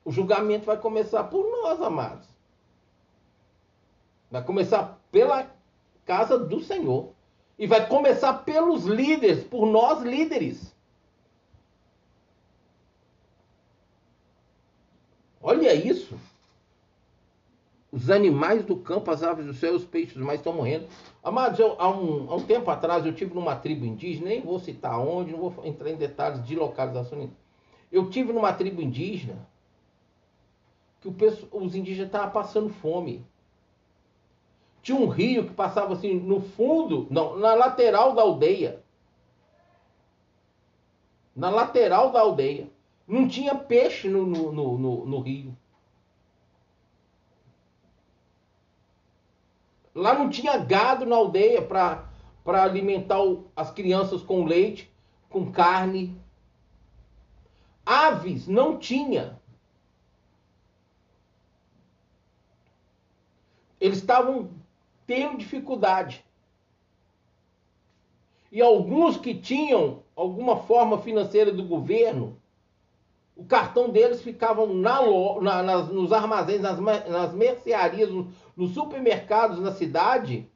[0.04, 2.28] O julgamento vai começar por nós, amados.
[4.32, 5.48] Vai começar pela
[6.04, 7.14] casa do Senhor.
[7.60, 10.76] E vai começar pelos líderes, por nós líderes.
[15.40, 16.20] Olha isso.
[17.96, 20.86] Os animais do campo, as aves do céu, os peixes mar estão morrendo.
[21.24, 24.60] Amados, eu, há, um, há um tempo atrás eu tive numa tribo indígena, nem vou
[24.60, 27.30] citar onde, não vou entrar em detalhes de localização.
[27.90, 29.48] Eu tive numa tribo indígena
[31.00, 33.26] que os indígenas estavam passando fome.
[34.82, 38.84] Tinha um rio que passava assim no fundo, não, na lateral da aldeia.
[41.34, 42.70] Na lateral da aldeia.
[43.08, 45.56] Não tinha peixe no, no, no, no rio.
[49.96, 52.04] Lá não tinha gado na aldeia para
[52.46, 54.92] alimentar o, as crianças com leite,
[55.30, 56.20] com carne.
[57.86, 59.40] Aves não tinha.
[63.80, 64.50] Eles estavam
[65.08, 66.26] tendo dificuldade.
[68.52, 72.38] E alguns que tinham alguma forma financeira do governo,
[73.36, 75.02] o cartão deles ficava na,
[75.42, 78.10] na, nas, nos armazéns, nas, nas mercearias,
[78.56, 80.50] nos, supermercados na cidade,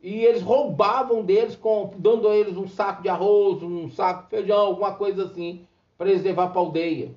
[0.00, 4.30] e eles roubavam deles, com, dando a eles um saco de arroz, um saco de
[4.30, 7.14] feijão, alguma coisa assim, para eles levar para a aldeia.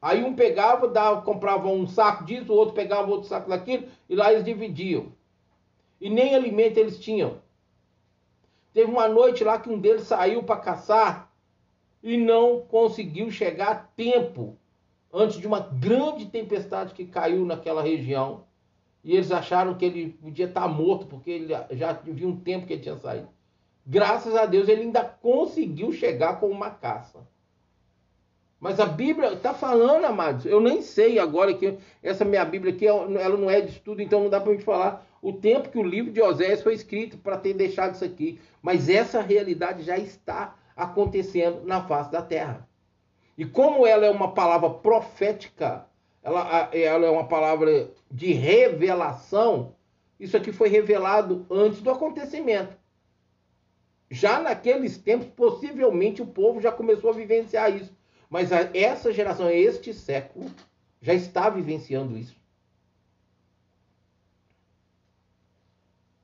[0.00, 4.14] Aí um pegava, dava, comprava um saco disso, o outro pegava outro saco daquilo, e
[4.14, 5.12] lá eles dividiam.
[6.00, 7.38] E nem alimento eles tinham.
[8.72, 11.32] Teve uma noite lá que um deles saiu para caçar
[12.02, 14.56] e não conseguiu chegar a tempo
[15.16, 18.44] antes de uma grande tempestade que caiu naquela região.
[19.02, 22.74] E eles acharam que ele podia estar morto, porque ele já havia um tempo que
[22.74, 23.28] ele tinha saído.
[23.86, 27.26] Graças a Deus ele ainda conseguiu chegar com uma caça.
[28.58, 30.44] Mas a Bíblia está falando, amados.
[30.44, 34.22] Eu nem sei agora que essa minha Bíblia aqui, ela não é de estudo, então
[34.22, 37.16] não dá para a gente falar o tempo que o livro de Oséias foi escrito
[37.18, 38.40] para ter deixado isso aqui.
[38.60, 42.65] Mas essa realidade já está acontecendo na face da terra.
[43.36, 45.86] E como ela é uma palavra profética,
[46.22, 49.74] ela, ela é uma palavra de revelação,
[50.18, 52.76] isso aqui foi revelado antes do acontecimento.
[54.10, 57.94] Já naqueles tempos, possivelmente o povo já começou a vivenciar isso.
[58.30, 60.50] Mas essa geração, este século,
[61.00, 62.36] já está vivenciando isso.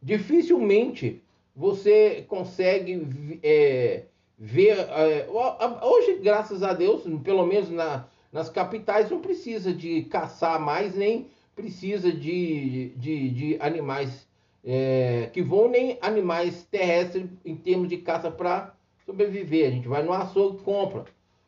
[0.00, 1.22] Dificilmente
[1.54, 4.06] você consegue é,
[4.38, 4.78] ver.
[4.78, 5.28] É,
[5.82, 11.28] hoje, graças a Deus, pelo menos na, nas capitais, não precisa de caçar mais, nem
[11.54, 14.26] precisa de, de, de animais
[14.64, 19.68] é, que voam, nem animais terrestres em termos de caça para sobreviver.
[19.68, 21.04] A gente vai no açougue compra.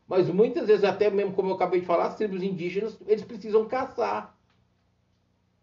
[0.06, 3.64] Mas muitas vezes, até mesmo como eu acabei de falar, as tribos indígenas, eles precisam
[3.64, 4.36] caçar.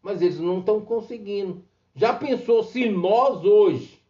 [0.01, 1.63] Mas eles não estão conseguindo.
[1.93, 4.01] Já pensou se nós hoje,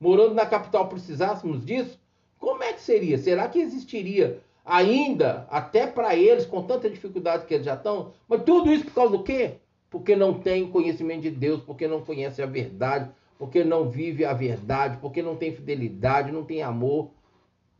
[0.00, 2.00] morando na capital, precisássemos disso?
[2.38, 3.18] Como é que seria?
[3.18, 8.12] Será que existiria ainda, até para eles, com tanta dificuldade que eles já estão?
[8.28, 9.54] Mas tudo isso por causa do quê?
[9.90, 14.32] Porque não tem conhecimento de Deus, porque não conhece a verdade, porque não vive a
[14.32, 17.10] verdade, porque não tem fidelidade, não tem amor,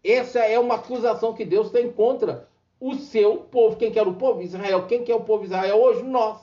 [0.06, 3.74] essa é uma acusação que Deus tem contra o seu povo.
[3.74, 4.40] Quem quer o povo?
[4.40, 4.86] Israel.
[4.86, 6.04] Quem quer o povo Israel hoje?
[6.04, 6.40] Nós.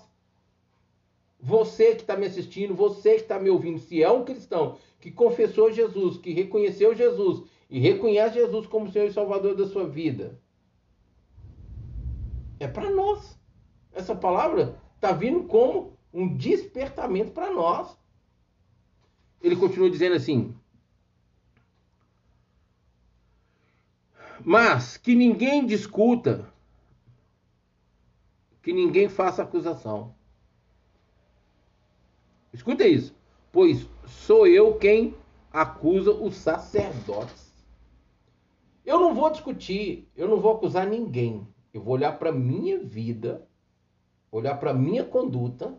[1.39, 5.11] Você que está me assistindo, você que está me ouvindo, se é um cristão que
[5.11, 10.39] confessou Jesus, que reconheceu Jesus e reconhece Jesus como Senhor e Salvador da sua vida,
[12.59, 13.39] é para nós.
[13.91, 17.97] Essa palavra está vindo como um despertamento para nós.
[19.41, 20.55] Ele continua dizendo assim:
[24.43, 26.51] Mas que ninguém discuta,
[28.61, 30.15] que ninguém faça acusação.
[32.53, 33.15] Escuta isso.
[33.51, 35.15] Pois sou eu quem
[35.51, 37.42] acusa os sacerdotes.
[38.85, 41.47] Eu não vou discutir, eu não vou acusar ninguém.
[41.73, 43.47] Eu vou olhar para minha vida,
[44.31, 45.73] olhar para minha conduta,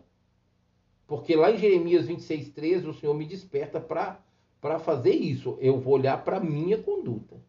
[1.07, 5.57] porque lá em Jeremias 26:13 o Senhor me desperta para fazer isso.
[5.61, 7.39] Eu vou olhar para minha conduta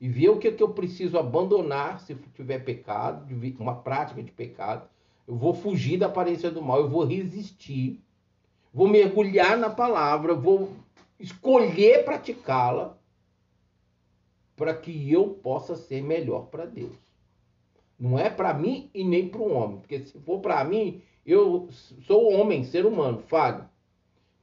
[0.00, 3.26] e ver o que, é que eu preciso abandonar se tiver pecado,
[3.58, 4.88] uma prática de pecado.
[5.26, 8.00] Eu vou fugir da aparência do mal, eu vou resistir,
[8.72, 10.70] vou mergulhar na palavra, vou
[11.18, 12.95] escolher praticá-la
[14.56, 16.96] para que eu possa ser melhor para Deus.
[17.98, 19.78] Não é para mim e nem para o homem.
[19.78, 21.68] Porque se for para mim, eu
[22.06, 23.68] sou homem, ser humano, falho.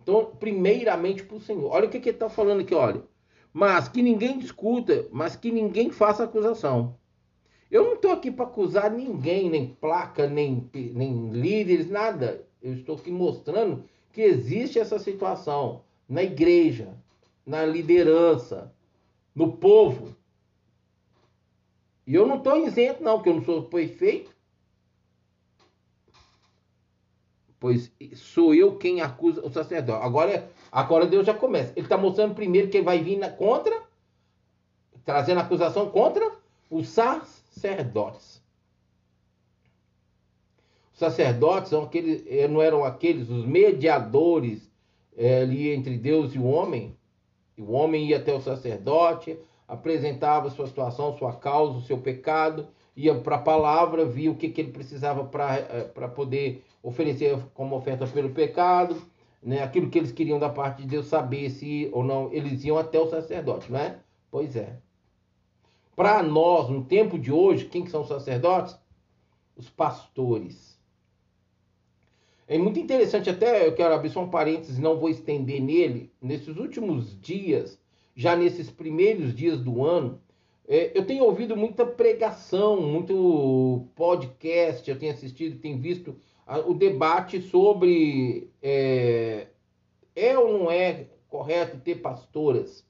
[0.02, 1.72] Então, primeiramente para o Senhor.
[1.72, 3.04] Olha o que, que ele está falando aqui, olha.
[3.52, 6.98] Mas que ninguém discuta, mas que ninguém faça acusação.
[7.70, 12.46] Eu não estou aqui para acusar ninguém, nem placa, nem, nem líderes, nada.
[12.62, 16.96] Eu estou aqui mostrando que existe essa situação na igreja,
[17.46, 18.73] na liderança,
[19.36, 20.16] no povo.
[22.06, 24.34] E eu não estou isento, não, que eu não sou perfeito.
[27.60, 30.04] Pois sou eu quem acusa o sacerdote.
[30.04, 31.72] Agora, agora Deus já começa.
[31.78, 33.82] Ele está mostrando primeiro que ele vai vir contra,
[35.06, 36.30] trazendo acusação contra
[36.70, 38.44] os sacerdotes.
[40.92, 44.70] Os sacerdotes são aqueles, eh, não eram aqueles, os mediadores
[45.16, 46.96] é, ali entre Deus e o homem.
[47.58, 49.38] O homem ia até o sacerdote,
[49.68, 54.50] apresentava sua situação, sua causa, o seu pecado, ia para a palavra, via o que,
[54.50, 55.82] que ele precisava para é,
[56.16, 59.02] poder oferecer como oferta pelo pecado,
[59.42, 59.64] né?
[59.64, 63.00] aquilo que eles queriam da parte de Deus, saber se ou não eles iam até
[63.00, 64.00] o sacerdote, não é?
[64.30, 64.78] Pois é.
[65.96, 68.76] Para nós, no tempo de hoje, quem que são os sacerdotes?
[69.56, 70.73] Os pastores.
[72.48, 76.12] É muito interessante, até eu quero abrir só um parênteses, não vou estender nele.
[76.22, 77.80] Nesses últimos dias,
[78.16, 80.22] já nesses primeiros dias do ano,
[80.68, 86.74] é, eu tenho ouvido muita pregação, muito podcast, eu tenho assistido, tenho visto a, o
[86.74, 89.48] debate sobre é,
[90.16, 92.86] é ou não é correto ter pastoras.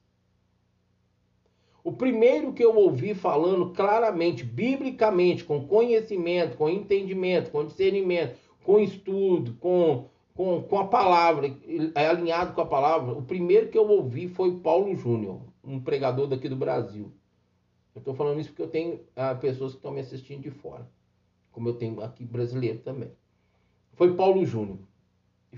[1.82, 8.80] O primeiro que eu ouvi falando claramente, biblicamente, com conhecimento, com entendimento, com discernimento, com
[8.80, 11.54] estudo, com, com, com a palavra,
[11.94, 16.26] é alinhado com a palavra, o primeiro que eu ouvi foi Paulo Júnior, um pregador
[16.26, 17.12] daqui do Brasil.
[17.94, 20.88] Eu estou falando isso porque eu tenho ah, pessoas que estão me assistindo de fora,
[21.52, 23.12] como eu tenho aqui brasileiro também.
[23.92, 24.78] Foi Paulo Júnior.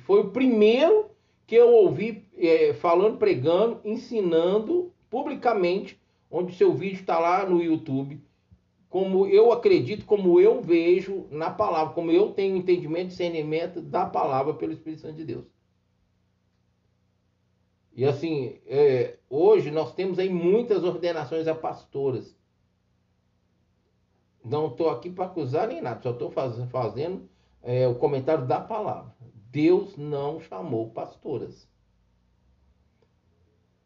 [0.00, 1.06] Foi o primeiro
[1.46, 5.98] que eu ouvi é, falando, pregando, ensinando publicamente,
[6.30, 8.20] onde seu vídeo está lá no YouTube,
[8.96, 14.06] como eu acredito, como eu vejo na palavra, como eu tenho entendimento e discernimento da
[14.06, 15.44] palavra pelo Espírito Santo de Deus.
[17.94, 22.34] E assim, é, hoje nós temos aí muitas ordenações a pastoras.
[24.42, 27.28] Não estou aqui para acusar nem nada, só estou faz, fazendo
[27.62, 29.14] é, o comentário da palavra.
[29.50, 31.68] Deus não chamou pastoras.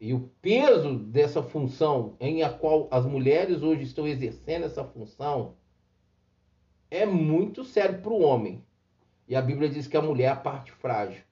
[0.00, 5.54] E o peso dessa função em a qual as mulheres hoje estão exercendo essa função
[6.90, 8.64] é muito sério para o homem.
[9.28, 11.22] E a Bíblia diz que a mulher é a parte frágil.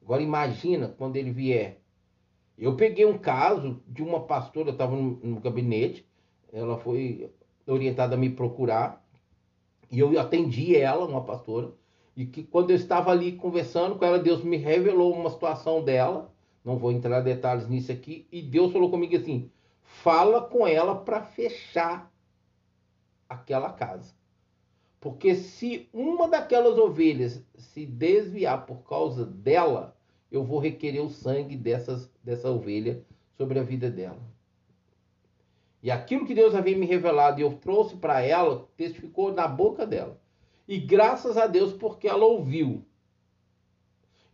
[0.00, 1.80] Agora imagina quando ele vier
[2.56, 6.06] eu peguei um caso de uma pastora, eu estava no, no, gabinete,
[6.52, 7.30] ela foi
[7.66, 9.04] orientada a me procurar,
[9.90, 11.72] e eu atendi ela, uma pastora,
[12.16, 16.32] e que quando eu estava ali conversando com ela, Deus me revelou uma situação dela,
[16.64, 19.50] não vou entrar em detalhes nisso aqui, e Deus falou comigo assim:
[19.82, 22.10] fala com ela para fechar
[23.28, 24.14] aquela casa.
[25.00, 29.94] Porque se uma daquelas ovelhas se desviar por causa dela,
[30.32, 33.04] eu vou requerer o sangue dessas, dessa ovelha
[33.36, 34.22] sobre a vida dela.
[35.82, 39.86] E aquilo que Deus havia me revelado e eu trouxe para ela, testificou na boca
[39.86, 40.18] dela.
[40.66, 42.82] E graças a Deus porque ela ouviu.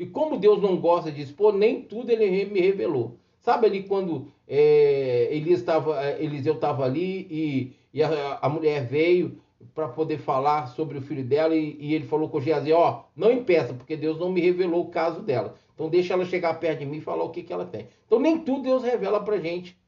[0.00, 3.18] E como Deus não gosta de expor, nem tudo ele me revelou.
[3.38, 9.38] Sabe ali quando é, Elias é, Eliseu estava ali e, e a, a mulher veio
[9.74, 13.30] para poder falar sobre o filho dela e, e ele falou com Geazi, ó, não
[13.30, 15.54] impeça, porque Deus não me revelou o caso dela.
[15.74, 17.86] Então deixa ela chegar perto de mim e falar o que, que ela tem.
[18.06, 19.78] Então nem tudo Deus revela pra gente.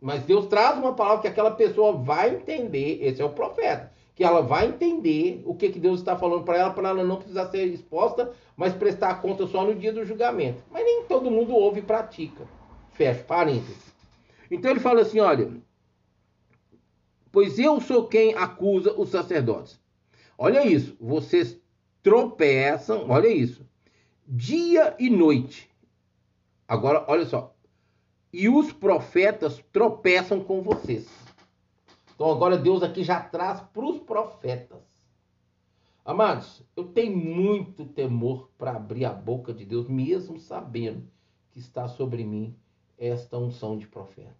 [0.00, 3.91] Mas Deus traz uma palavra que aquela pessoa vai entender, esse é o profeta,
[4.22, 7.16] que ela vai entender o que, que Deus está falando para ela, para ela não
[7.16, 10.62] precisar ser exposta, mas prestar conta só no dia do julgamento.
[10.70, 12.46] Mas nem todo mundo ouve e pratica.
[12.92, 13.92] Fecha parênteses.
[14.48, 15.50] Então ele fala assim: olha,
[17.32, 19.80] pois eu sou quem acusa os sacerdotes.
[20.38, 21.60] Olha isso, vocês
[22.00, 23.66] tropeçam, olha isso,
[24.24, 25.68] dia e noite.
[26.68, 27.56] Agora, olha só.
[28.32, 31.21] E os profetas tropeçam com vocês.
[32.22, 34.78] Então, agora Deus aqui já traz para os profetas.
[36.04, 41.02] Amados, eu tenho muito temor para abrir a boca de Deus, mesmo sabendo
[41.50, 42.54] que está sobre mim
[42.96, 44.36] esta unção de profeta.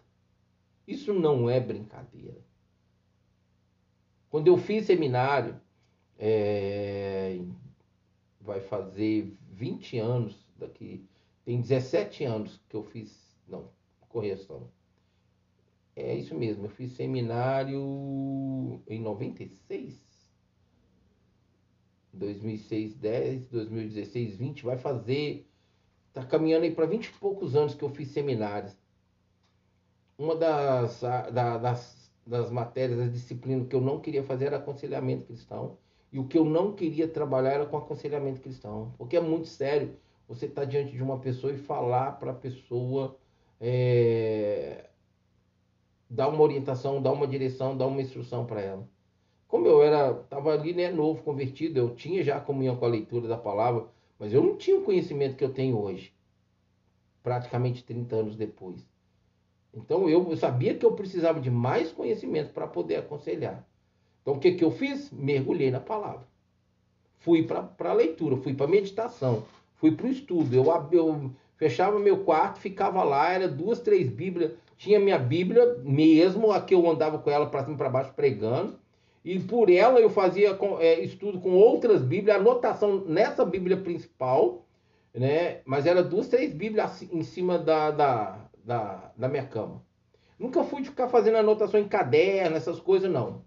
[0.86, 2.38] Isso não é brincadeira.
[4.30, 5.60] Quando eu fiz seminário,
[6.16, 7.36] é,
[8.40, 11.04] vai fazer 20 anos daqui.
[11.44, 13.36] Tem 17 anos que eu fiz.
[13.48, 13.68] Não,
[14.08, 14.70] correção.
[15.94, 20.02] É isso mesmo, eu fiz seminário em 96.
[22.12, 25.48] 2006, 10, 2016, 20, vai fazer.
[26.12, 28.76] Tá caminhando aí para 20 e poucos anos que eu fiz seminários.
[30.18, 35.26] Uma das, da, das, das matérias, das disciplinas que eu não queria fazer era aconselhamento
[35.26, 35.78] cristão.
[36.12, 38.92] E o que eu não queria trabalhar era com aconselhamento cristão.
[38.98, 39.96] Porque é muito sério
[40.28, 43.18] você estar tá diante de uma pessoa e falar para a pessoa.
[43.58, 44.90] É,
[46.12, 48.86] dar uma orientação, dar uma direção, dar uma instrução para ela.
[49.48, 53.26] Como eu era, estava ali, né, novo, convertido, eu tinha já comunhão com a leitura
[53.26, 53.86] da palavra,
[54.18, 56.12] mas eu não tinha o conhecimento que eu tenho hoje,
[57.22, 58.86] praticamente 30 anos depois.
[59.72, 63.66] Então eu sabia que eu precisava de mais conhecimento para poder aconselhar.
[64.20, 65.10] Então o que, que eu fiz?
[65.10, 66.26] Mergulhei na palavra.
[67.20, 69.44] Fui para a leitura, fui para a meditação,
[69.76, 70.54] fui para o estudo.
[70.54, 74.52] Eu, eu fechava meu quarto, ficava lá, era duas, três Bíblias
[74.82, 78.12] tinha minha Bíblia mesmo, a que eu andava com ela para cima e para baixo
[78.14, 78.80] pregando.
[79.24, 84.66] E por ela eu fazia é, estudo com outras Bíblias, anotação nessa Bíblia principal,
[85.14, 85.60] né?
[85.64, 89.84] Mas era duas, três Bíblias em cima da, da, da, da minha cama.
[90.36, 93.44] Nunca fui ficar fazendo anotação em caderno, essas coisas, não.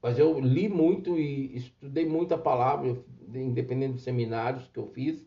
[0.00, 2.96] Mas eu li muito e estudei muita palavra,
[3.34, 5.26] independente dos seminários que eu fiz,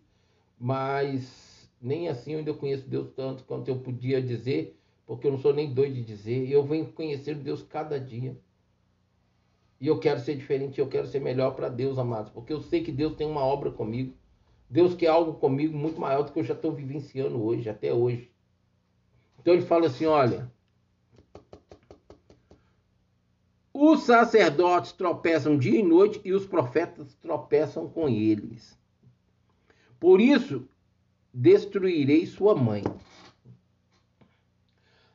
[0.58, 1.53] mas
[1.84, 5.54] nem assim eu ainda conheço Deus tanto quanto eu podia dizer, porque eu não sou
[5.54, 6.50] nem doido de dizer.
[6.50, 8.38] Eu venho conhecer Deus cada dia.
[9.82, 12.82] E eu quero ser diferente, eu quero ser melhor para Deus, amados, porque eu sei
[12.82, 14.16] que Deus tem uma obra comigo.
[14.70, 18.32] Deus quer algo comigo muito maior do que eu já estou vivenciando hoje, até hoje.
[19.40, 20.50] Então ele fala assim: olha.
[23.74, 28.80] Os sacerdotes tropeçam dia e noite e os profetas tropeçam com eles.
[30.00, 30.70] Por isso,
[31.34, 32.84] destruirei sua mãe.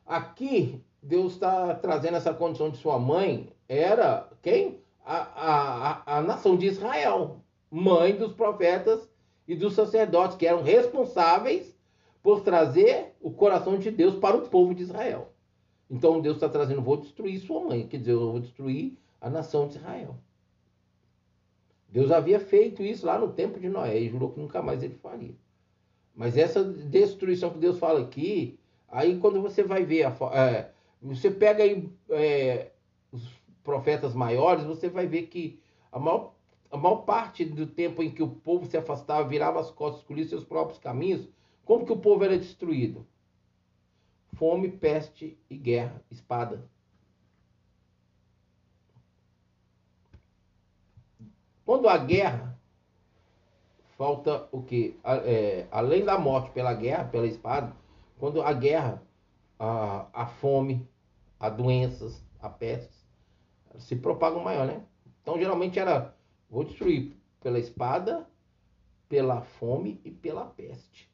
[0.05, 4.81] Aqui, Deus está trazendo essa condição de sua mãe, era quem?
[5.05, 7.41] A, a, a, nação de Israel,
[7.71, 9.09] mãe dos profetas
[9.47, 11.75] e dos sacerdotes, que eram responsáveis
[12.23, 15.33] por trazer o coração de Deus para o povo de Israel.
[15.89, 19.67] Então Deus está trazendo, vou destruir sua mãe, quer dizer, eu vou destruir a nação
[19.69, 20.17] de Israel.
[21.89, 24.95] Deus havia feito isso lá no tempo de Noé e jurou que nunca mais ele
[24.95, 25.35] faria.
[26.19, 28.59] Mas essa destruição que Deus fala aqui,
[28.89, 32.73] aí quando você vai ver, a, é, você pega aí é,
[33.13, 33.31] os
[33.63, 35.61] profetas maiores, você vai ver que
[35.93, 36.35] a maior,
[36.73, 40.27] a maior parte do tempo em que o povo se afastava, virava as costas, escolhia
[40.27, 41.29] seus próprios caminhos,
[41.65, 43.07] como que o povo era destruído?
[44.33, 46.69] Fome, peste e guerra, espada.
[51.65, 52.48] Quando a guerra
[53.99, 54.99] falta o que?
[55.05, 57.77] É, além da morte pela guerra, pela espada,
[58.17, 59.03] quando a guerra,
[59.59, 60.89] a, a fome,
[61.39, 62.97] a doenças, a peste,
[63.81, 64.87] se propagam maior, né?
[65.21, 66.15] Então geralmente era,
[66.49, 68.27] vou destruir pela espada,
[69.09, 71.11] pela fome e pela peste.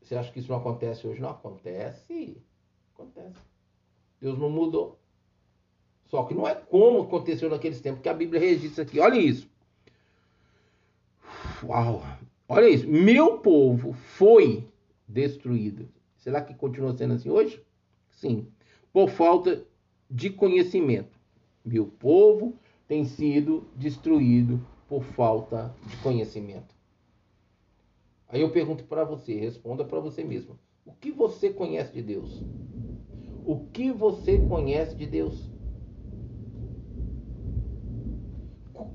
[0.00, 1.20] Você acha que isso não acontece hoje?
[1.20, 2.42] Não acontece.
[2.94, 3.38] Acontece.
[4.20, 4.99] Deus não mudou.
[6.10, 8.98] Só que não é como aconteceu naqueles tempos que a Bíblia registra aqui.
[8.98, 9.48] Olha isso.
[11.62, 12.02] Uau!
[12.48, 12.88] Olha isso.
[12.88, 14.66] Meu povo foi
[15.06, 15.88] destruído.
[16.16, 17.62] Será que continua sendo assim hoje?
[18.10, 18.48] Sim.
[18.92, 19.64] Por falta
[20.10, 21.16] de conhecimento.
[21.64, 22.56] Meu povo
[22.88, 26.74] tem sido destruído por falta de conhecimento.
[28.28, 30.58] Aí eu pergunto para você, responda para você mesmo.
[30.84, 32.42] O que você conhece de Deus?
[33.46, 35.48] O que você conhece de Deus?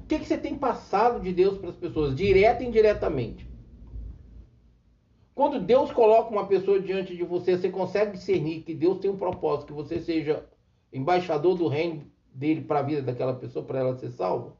[0.06, 3.50] O que, que você tem passado de Deus para as pessoas, direta e indiretamente?
[5.34, 9.18] Quando Deus coloca uma pessoa diante de você, você consegue discernir que Deus tem um
[9.18, 10.46] propósito, que você seja
[10.94, 14.56] embaixador do reino dele para a vida daquela pessoa, para ela ser salva?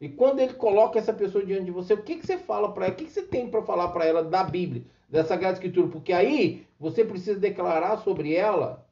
[0.00, 2.86] E quando ele coloca essa pessoa diante de você, o que, que você fala para
[2.86, 2.94] ela?
[2.94, 5.86] O que, que você tem para falar para ela da Bíblia, da Sagrada Escritura?
[5.86, 8.84] Porque aí você precisa declarar sobre ela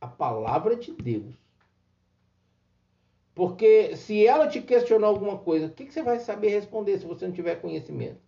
[0.00, 1.47] a palavra de Deus.
[3.38, 7.06] Porque se ela te questionar alguma coisa, o que, que você vai saber responder se
[7.06, 8.20] você não tiver conhecimento?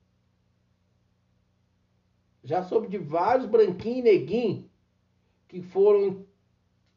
[2.45, 4.65] Já soube de vários branquinhos e neguinhos
[5.49, 6.25] que foram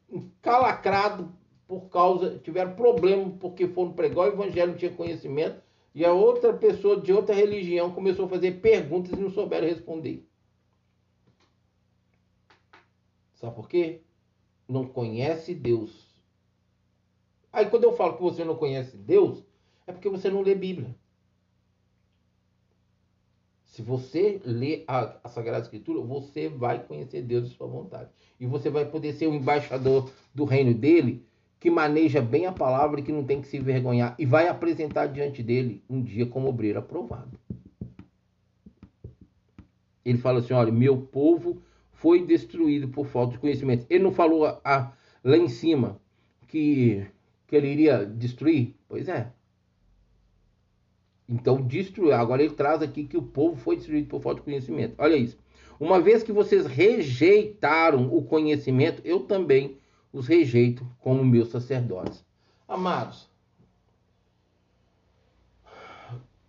[0.08, 1.26] encalacrados
[1.66, 5.60] por causa, tiveram problema porque foram pregar o evangelho, não tinha conhecimento,
[5.92, 10.24] e a outra pessoa de outra religião começou a fazer perguntas e não souberam responder.
[13.34, 14.02] Sabe por quê?
[14.68, 16.03] Não conhece Deus.
[17.54, 19.44] Aí quando eu falo que você não conhece Deus,
[19.86, 20.94] é porque você não lê Bíblia.
[23.64, 28.10] Se você lê a, a, Sagrada Escritura, você vai conhecer Deus e sua vontade.
[28.38, 31.24] E você vai poder ser o embaixador do reino dele,
[31.58, 34.14] que maneja bem a palavra e que não tem que se envergonhar.
[34.18, 37.38] E vai apresentar diante dele um dia como obreiro aprovado.
[40.04, 43.86] Ele fala assim: olha, meu povo foi destruído por falta de conhecimento.
[43.88, 44.92] Ele não falou a, a,
[45.24, 46.00] lá em cima
[46.46, 47.04] que,
[47.54, 48.74] que ele iria destruir?
[48.88, 49.32] Pois é.
[51.28, 52.12] Então, destruir.
[52.12, 54.96] Agora ele traz aqui que o povo foi destruído por falta de conhecimento.
[54.98, 55.38] Olha isso.
[55.78, 59.78] Uma vez que vocês rejeitaram o conhecimento, eu também
[60.12, 62.24] os rejeito como meus sacerdotes.
[62.66, 63.28] Amados,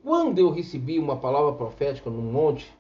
[0.04, 2.72] quando eu recebi uma palavra profética no monte,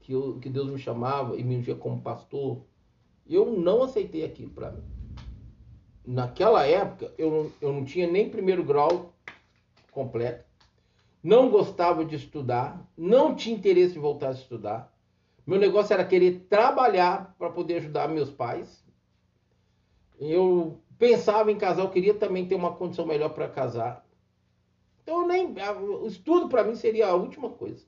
[0.00, 2.62] que, eu, que Deus me chamava e me ungia como pastor,
[3.28, 4.99] eu não aceitei aquilo para mim.
[6.12, 9.14] Naquela época, eu não, eu não tinha nem primeiro grau
[9.92, 10.44] completo,
[11.22, 14.92] não gostava de estudar, não tinha interesse em voltar a estudar.
[15.46, 18.84] Meu negócio era querer trabalhar para poder ajudar meus pais.
[20.18, 24.04] Eu pensava em casar, eu queria também ter uma condição melhor para casar.
[25.04, 27.86] Então, nem, o estudo para mim seria a última coisa.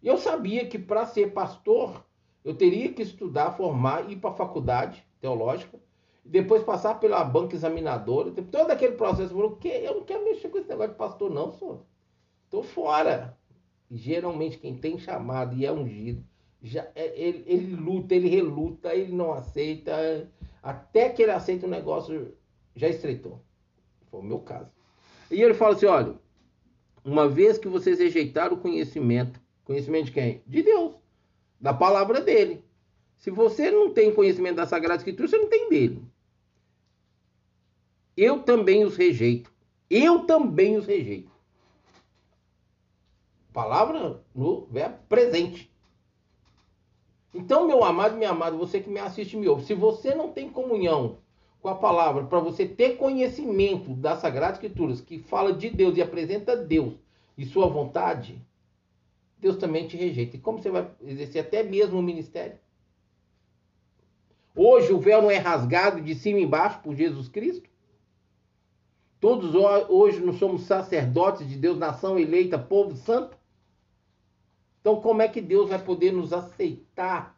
[0.00, 2.06] E eu sabia que para ser pastor,
[2.44, 5.76] eu teria que estudar, formar, ir para a faculdade teológica,
[6.28, 9.38] depois passar pela banca examinadora, todo aquele processo.
[9.38, 11.80] Eu, falei, eu não quero mexer com esse negócio de pastor, não, senhor.
[12.44, 13.36] Estou fora.
[13.90, 16.22] Geralmente, quem tem chamado e é ungido,
[16.62, 20.30] já, é, ele, ele luta, ele reluta, ele não aceita.
[20.62, 22.36] Até que ele aceita o negócio,
[22.76, 23.40] já estreitou.
[24.10, 24.70] Foi o meu caso.
[25.30, 26.14] E ele fala assim: olha,
[27.04, 30.42] uma vez que vocês rejeitaram o conhecimento, Conhecimento de quem?
[30.46, 30.94] De Deus.
[31.60, 32.64] Da palavra dele.
[33.18, 36.02] Se você não tem conhecimento da Sagrada Escritura, você não tem dele.
[38.18, 39.48] Eu também os rejeito.
[39.88, 41.30] Eu também os rejeito.
[43.52, 45.70] Palavra no verbo presente.
[47.32, 50.50] Então, meu amado, minha amada, você que me assiste me ouve, se você não tem
[50.50, 51.18] comunhão
[51.62, 56.02] com a palavra, para você ter conhecimento das Sagradas Escrituras, que fala de Deus e
[56.02, 56.94] apresenta Deus
[57.36, 58.44] e sua vontade,
[59.38, 60.34] Deus também te rejeita.
[60.34, 62.58] E como você vai exercer até mesmo o ministério?
[64.56, 67.68] Hoje o véu não é rasgado de cima e embaixo por Jesus Cristo?
[69.20, 73.36] Todos hoje nós somos sacerdotes de Deus, nação eleita, povo santo?
[74.80, 77.36] Então, como é que Deus vai poder nos aceitar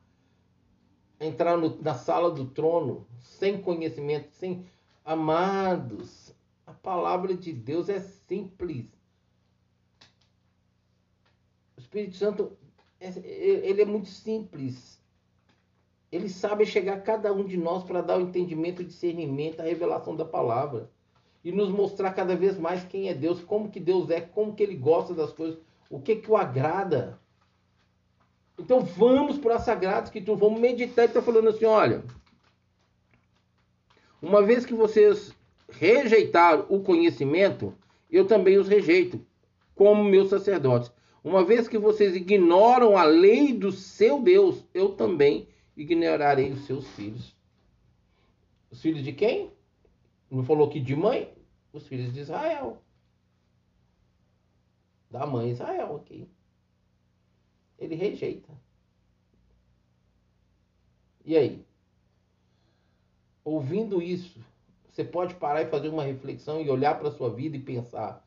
[1.19, 4.67] entrar no, na sala do trono sem conhecimento, sem
[5.05, 6.35] amados?
[6.67, 8.87] A palavra de Deus é simples.
[11.79, 12.57] Espírito Santo,
[13.01, 15.01] é, é, ele é muito simples.
[16.13, 19.65] Ele sabe chegar a cada um de nós para dar o entendimento, o discernimento, a
[19.65, 20.91] revelação da palavra.
[21.43, 24.63] E nos mostrar cada vez mais quem é Deus, como que Deus é, como que
[24.63, 27.19] ele gosta das coisas, o que que o agrada.
[28.59, 31.05] Então vamos para a Sagrada Escritura, vamos meditar.
[31.05, 32.05] Ele está falando assim, olha,
[34.21, 35.35] uma vez que vocês
[35.71, 37.75] rejeitaram o conhecimento,
[38.11, 39.25] eu também os rejeito,
[39.75, 40.93] como meus sacerdotes.
[41.25, 46.87] Uma vez que vocês ignoram a lei do seu Deus, eu também ignorarei os seus
[46.89, 47.35] filhos.
[48.71, 49.51] Os filhos de quem?
[50.31, 51.35] Não falou que de mãe?
[51.73, 52.83] Os filhos de Israel.
[55.11, 56.29] Da mãe Israel aqui.
[57.79, 58.53] Ele rejeita.
[61.25, 61.67] E aí?
[63.43, 64.41] Ouvindo isso,
[64.89, 68.25] você pode parar e fazer uma reflexão e olhar para a sua vida e pensar: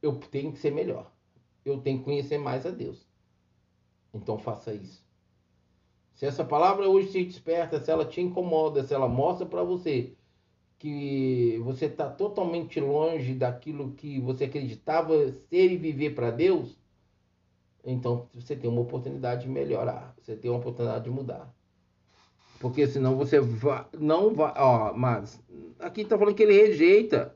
[0.00, 1.14] eu tenho que ser melhor
[1.64, 3.08] eu tenho que conhecer mais a Deus.
[4.12, 5.02] Então faça isso.
[6.12, 10.14] Se essa palavra hoje te desperta, se ela te incomoda, se ela mostra para você
[10.84, 16.78] que você está totalmente longe daquilo que você acreditava ser e viver para Deus,
[17.82, 21.50] então você tem uma oportunidade de melhorar, você tem uma oportunidade de mudar.
[22.60, 25.40] Porque senão você vai, não vai, ó, mas
[25.78, 27.34] aqui está falando que ele rejeita.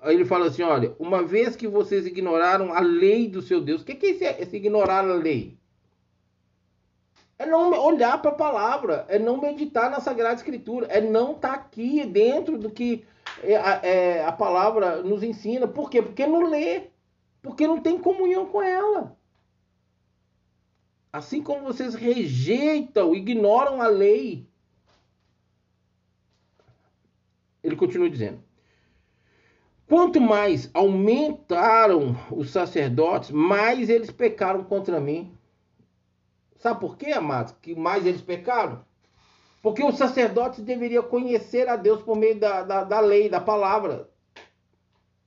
[0.00, 3.82] Aí ele fala assim: olha, uma vez que vocês ignoraram a lei do seu Deus,
[3.82, 5.58] o que, que é esse, esse ignorar a lei?
[7.42, 11.48] É não olhar para a palavra, é não meditar na Sagrada Escritura, é não estar
[11.48, 13.04] tá aqui dentro do que
[13.42, 15.66] é, é, a palavra nos ensina.
[15.66, 16.00] Por quê?
[16.00, 16.84] Porque não lê,
[17.42, 19.18] porque não tem comunhão com ela.
[21.12, 24.46] Assim como vocês rejeitam, ignoram a lei.
[27.60, 28.40] Ele continua dizendo:
[29.88, 35.36] Quanto mais aumentaram os sacerdotes, mais eles pecaram contra mim.
[36.62, 37.52] Sabe por quê, amados?
[37.60, 38.84] Que mais eles pecaram?
[39.60, 44.08] Porque os sacerdotes deveriam conhecer a Deus por meio da, da, da lei, da palavra.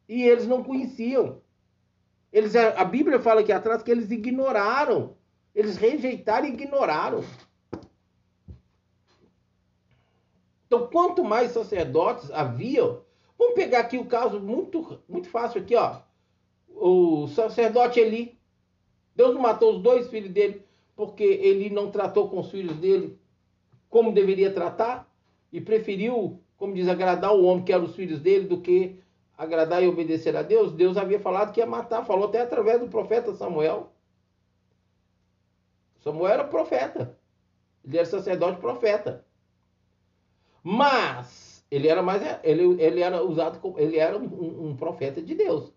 [0.08, 1.42] E eles não conheciam.
[2.32, 5.18] Eles, a Bíblia fala aqui atrás que eles ignoraram.
[5.54, 7.22] Eles rejeitaram e ignoraram.
[10.68, 13.02] Então, quanto mais sacerdotes haviam,
[13.38, 15.98] vamos pegar aqui o caso muito, muito fácil aqui, ó.
[16.70, 18.40] O sacerdote Eli.
[19.14, 20.65] Deus matou os dois filhos dele
[20.96, 23.20] porque ele não tratou com os filhos dele
[23.90, 25.10] como deveria tratar
[25.52, 29.00] e preferiu, como diz, agradar o homem que eram os filhos dele do que
[29.38, 30.72] agradar e obedecer a Deus.
[30.72, 33.92] Deus havia falado que ia matar, falou até através do profeta Samuel.
[36.00, 37.18] Samuel era profeta.
[37.84, 39.26] Ele era sacerdote profeta.
[40.64, 45.36] Mas ele era mais ele, ele era usado como ele era um, um profeta de
[45.36, 45.72] Deus.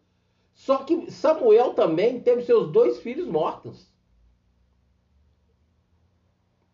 [0.54, 3.92] Só que Samuel também teve seus dois filhos mortos.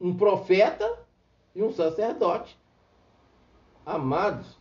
[0.04, 0.98] Um profeta
[1.54, 2.58] e um sacerdote.
[3.86, 4.58] Amados.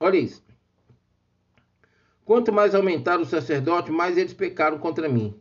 [0.00, 0.42] Olha isso.
[2.24, 5.38] Quanto mais aumentaram o sacerdote, mais eles pecaram contra mim.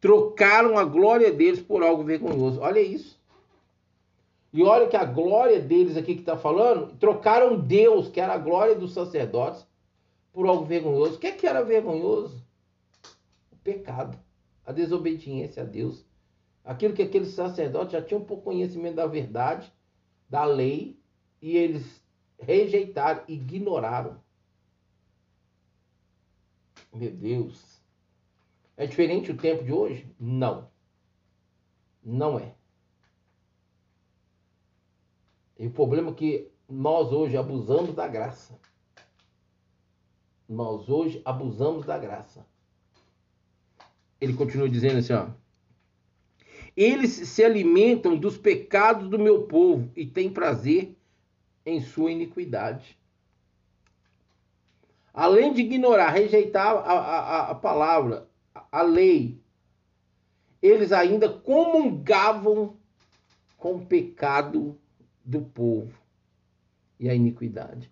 [0.00, 2.60] Trocaram a glória deles por algo vergonhoso.
[2.60, 3.18] Olha isso.
[4.52, 8.38] E olha que a glória deles aqui que está falando, trocaram Deus, que era a
[8.38, 9.66] glória dos sacerdotes,
[10.32, 11.16] por algo vergonhoso.
[11.16, 12.40] O que, é que era vergonhoso?
[13.50, 14.16] O pecado,
[14.70, 16.06] a desobediência a Deus.
[16.64, 19.72] Aquilo que aqueles sacerdotes já tinham por conhecimento da verdade,
[20.28, 20.96] da lei,
[21.42, 22.00] e eles
[22.38, 24.22] rejeitaram, ignoraram.
[26.92, 27.82] Meu Deus.
[28.76, 30.14] É diferente o tempo de hoje?
[30.18, 30.70] Não.
[32.02, 32.54] Não é.
[35.58, 38.58] E o problema é que nós hoje abusamos da graça.
[40.48, 42.46] Nós hoje abusamos da graça.
[44.20, 45.28] Ele continua dizendo assim, ó.
[46.76, 50.96] Eles se alimentam dos pecados do meu povo e têm prazer
[51.64, 52.98] em sua iniquidade.
[55.12, 58.28] Além de ignorar, rejeitar a, a, a palavra,
[58.70, 59.40] a lei,
[60.62, 62.76] eles ainda comungavam
[63.56, 64.78] com o pecado
[65.24, 65.92] do povo
[66.98, 67.90] e a iniquidade.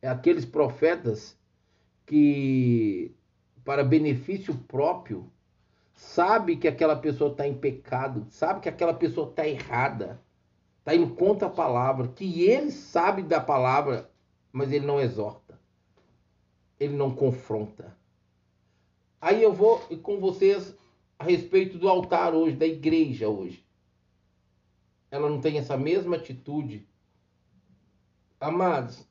[0.00, 1.36] É aqueles profetas
[2.06, 3.12] que,
[3.68, 5.30] para benefício próprio,
[5.92, 10.24] sabe que aquela pessoa está em pecado, sabe que aquela pessoa está errada,
[10.78, 14.10] está indo contra a palavra, que ele sabe da palavra,
[14.50, 15.60] mas ele não exorta,
[16.80, 17.94] ele não confronta.
[19.20, 20.74] Aí eu vou com vocês
[21.18, 23.62] a respeito do altar hoje, da igreja hoje.
[25.10, 26.88] Ela não tem essa mesma atitude.
[28.40, 29.06] Amados,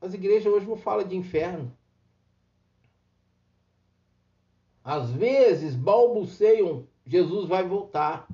[0.00, 1.72] as igrejas hoje não falam de inferno.
[4.84, 8.28] Às vezes balbuceiam, Jesus vai voltar.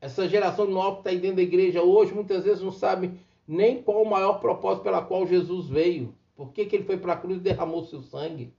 [0.00, 3.82] Essa geração nova que está aí dentro da igreja hoje, muitas vezes não sabe nem
[3.82, 6.14] qual o maior propósito pela qual Jesus veio.
[6.34, 8.54] Por que, que ele foi para a cruz e derramou seu sangue?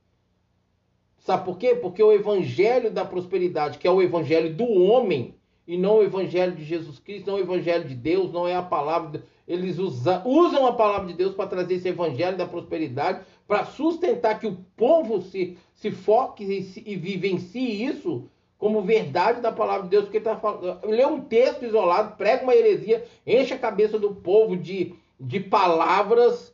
[1.17, 1.73] Sabe por quê?
[1.73, 5.35] Porque o evangelho da prosperidade, que é o evangelho do homem,
[5.67, 8.61] e não o evangelho de Jesus Cristo, não o evangelho de Deus, não é a
[8.61, 9.23] palavra.
[9.47, 14.39] Eles usa, usam a palavra de Deus para trazer esse evangelho da prosperidade, para sustentar
[14.39, 19.89] que o povo se, se foque e, e vivencie isso como verdade da palavra de
[19.89, 20.85] Deus, porque está falando.
[20.85, 26.53] Lê um texto isolado, prega uma heresia, enche a cabeça do povo de, de palavras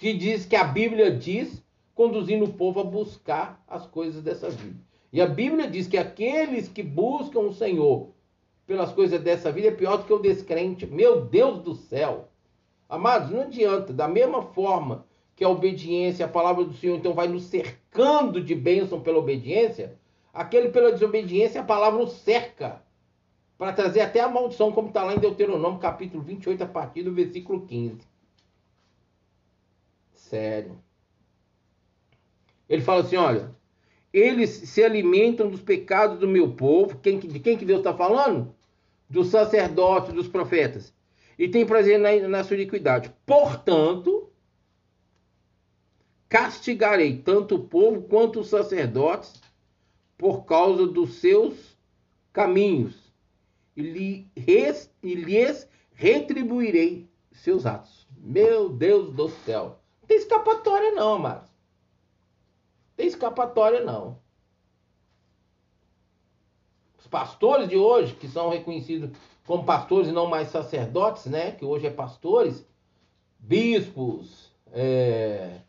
[0.00, 1.62] que diz que a Bíblia diz,
[1.94, 4.78] conduzindo o povo a buscar as coisas dessa vida.
[5.12, 8.15] E a Bíblia diz que aqueles que buscam o Senhor
[8.66, 10.86] pelas coisas dessa vida é pior do que o descrente.
[10.86, 12.28] Meu Deus do céu!
[12.88, 13.92] Amados, não adianta.
[13.92, 18.54] Da mesma forma que a obediência, a palavra do Senhor, então vai nos cercando de
[18.54, 19.98] bênção pela obediência,
[20.32, 22.82] aquele pela desobediência, a palavra nos cerca
[23.58, 27.12] para trazer até a maldição, como está lá em Deuteronômio, capítulo 28, a partir do
[27.12, 28.00] versículo 15.
[30.12, 30.78] Sério.
[32.68, 33.54] Ele fala assim: olha,
[34.12, 36.98] eles se alimentam dos pecados do meu povo.
[36.98, 38.55] Quem, de quem que Deus está falando?
[39.08, 40.94] Dos sacerdotes, dos profetas.
[41.38, 43.12] E tem prazer na, na sua iniquidade.
[43.24, 44.30] Portanto,
[46.28, 49.40] castigarei tanto o povo quanto os sacerdotes
[50.16, 51.76] por causa dos seus
[52.32, 53.12] caminhos,
[53.76, 58.06] e, lhe res, e lhes retribuirei seus atos.
[58.18, 59.78] Meu Deus do céu.
[60.00, 61.56] Não tem escapatória, não, amados
[62.96, 64.18] tem escapatória, não.
[67.06, 71.52] Os pastores de hoje, que são reconhecidos como pastores e não mais sacerdotes, né?
[71.52, 72.66] Que hoje é pastores,
[73.38, 75.60] bispos, é...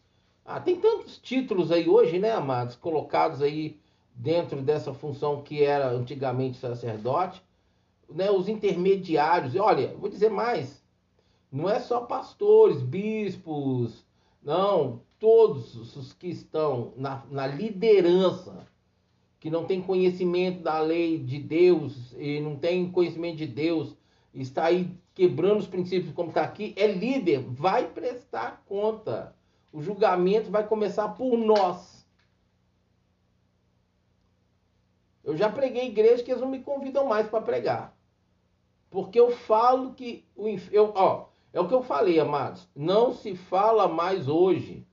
[0.44, 3.80] ah, tem tantos títulos aí hoje, né, amados, colocados aí
[4.16, 7.40] dentro dessa função que era antigamente sacerdote,
[8.10, 8.32] né?
[8.32, 9.54] Os intermediários.
[9.54, 10.84] E olha, vou dizer mais,
[11.52, 14.04] Não é só pastores, bispos,
[14.42, 18.66] não, todos os que estão na, na liderança,
[19.40, 23.96] que não tem conhecimento da lei de Deus e não tem conhecimento de Deus,
[24.34, 29.36] está aí quebrando os princípios como está aqui, é líder, vai prestar conta.
[29.74, 32.06] O julgamento vai começar por nós.
[35.24, 37.98] Eu já preguei igreja que eles não me convidam mais para pregar.
[38.90, 42.68] Porque eu falo que o eu, ó, é o que eu falei, amados.
[42.76, 44.86] Não se fala mais hoje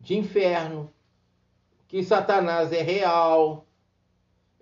[0.00, 0.90] de inferno,
[1.86, 3.66] que Satanás é real,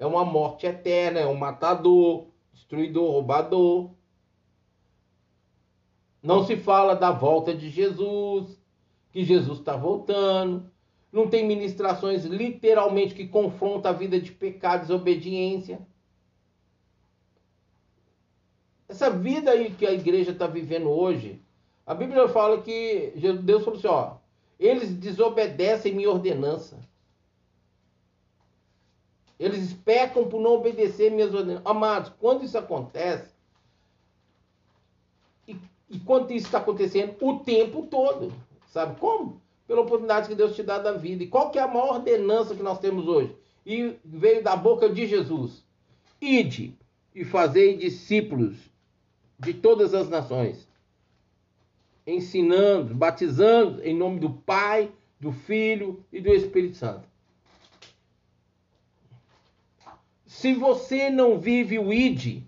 [0.03, 3.93] é uma morte eterna, é um matador, destruidor, roubador.
[6.21, 8.61] Não se fala da volta de Jesus,
[9.13, 10.69] que Jesus está voltando.
[11.13, 15.79] Não tem ministrações literalmente que confrontam a vida de pecado desobediência.
[18.89, 21.41] Essa vida aí que a igreja está vivendo hoje,
[21.87, 23.13] a Bíblia fala que
[23.45, 24.17] Deus falou assim: ó,
[24.59, 26.81] eles desobedecem minha ordenança.
[29.43, 31.67] Eles pecam por não obedecer minhas ordenanças.
[31.67, 33.35] Amados, quando isso acontece,
[35.49, 35.57] e,
[35.91, 38.33] e quando isso está acontecendo o tempo todo,
[38.69, 39.43] sabe como?
[39.67, 41.25] Pela oportunidade que Deus te dá da vida.
[41.25, 43.35] E qual que é a maior ordenança que nós temos hoje?
[43.67, 45.65] E veio da boca de Jesus.
[46.21, 46.79] Ide
[47.13, 48.57] e fazei discípulos
[49.41, 50.69] de todas as nações,
[52.07, 57.12] ensinando, batizando em nome do Pai, do Filho e do Espírito Santo.
[60.33, 62.43] Se você não vive o ID,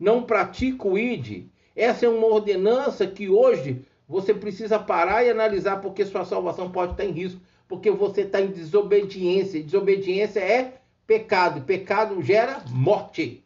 [0.00, 1.44] não pratica o ID,
[1.76, 6.90] essa é uma ordenança que hoje você precisa parar e analisar porque sua salvação pode
[6.90, 9.62] estar em risco, porque você está em desobediência.
[9.62, 13.44] Desobediência é pecado, pecado gera morte.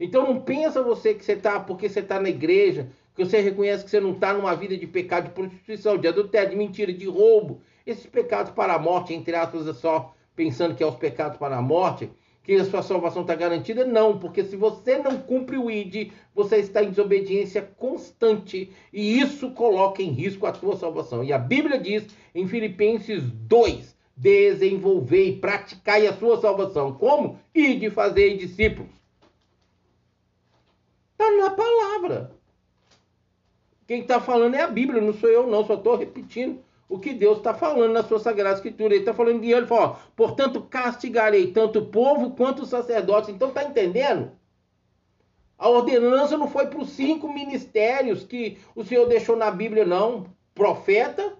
[0.00, 3.84] Então não pensa você que você está, porque você está na igreja, que você reconhece
[3.84, 7.06] que você não está numa vida de pecado, de prostituição, de adultério, de mentira, de
[7.06, 7.60] roubo.
[7.86, 11.58] Esses pecados para a morte, entre aspas, é só pensando que é os pecados para
[11.58, 12.10] a morte,
[12.42, 13.84] que a sua salvação está garantida?
[13.84, 19.50] Não, porque se você não cumpre o ID, você está em desobediência constante e isso
[19.50, 21.22] coloca em risco a tua salvação.
[21.22, 26.92] E a Bíblia diz em Filipenses 2: desenvolver e praticar a sua salvação.
[26.94, 27.38] Como?
[27.54, 28.90] E de fazer discípulos.
[31.12, 32.32] Está na palavra.
[33.86, 37.14] Quem está falando é a Bíblia, não sou eu, não, só estou repetindo o que
[37.14, 38.92] Deus está falando na sua Sagrada Escritura.
[38.92, 43.30] Ele está falando de ele, fala, portanto, castigarei tanto o povo quanto os sacerdotes.
[43.30, 44.32] Então, está entendendo?
[45.56, 50.26] A ordenança não foi para os cinco ministérios que o Senhor deixou na Bíblia, não.
[50.52, 51.34] Profeta,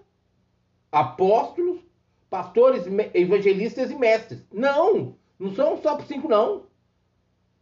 [0.89, 1.81] apóstolos,
[2.29, 4.47] pastores, evangelistas e mestres.
[4.53, 6.63] Não, não são só para cinco, não.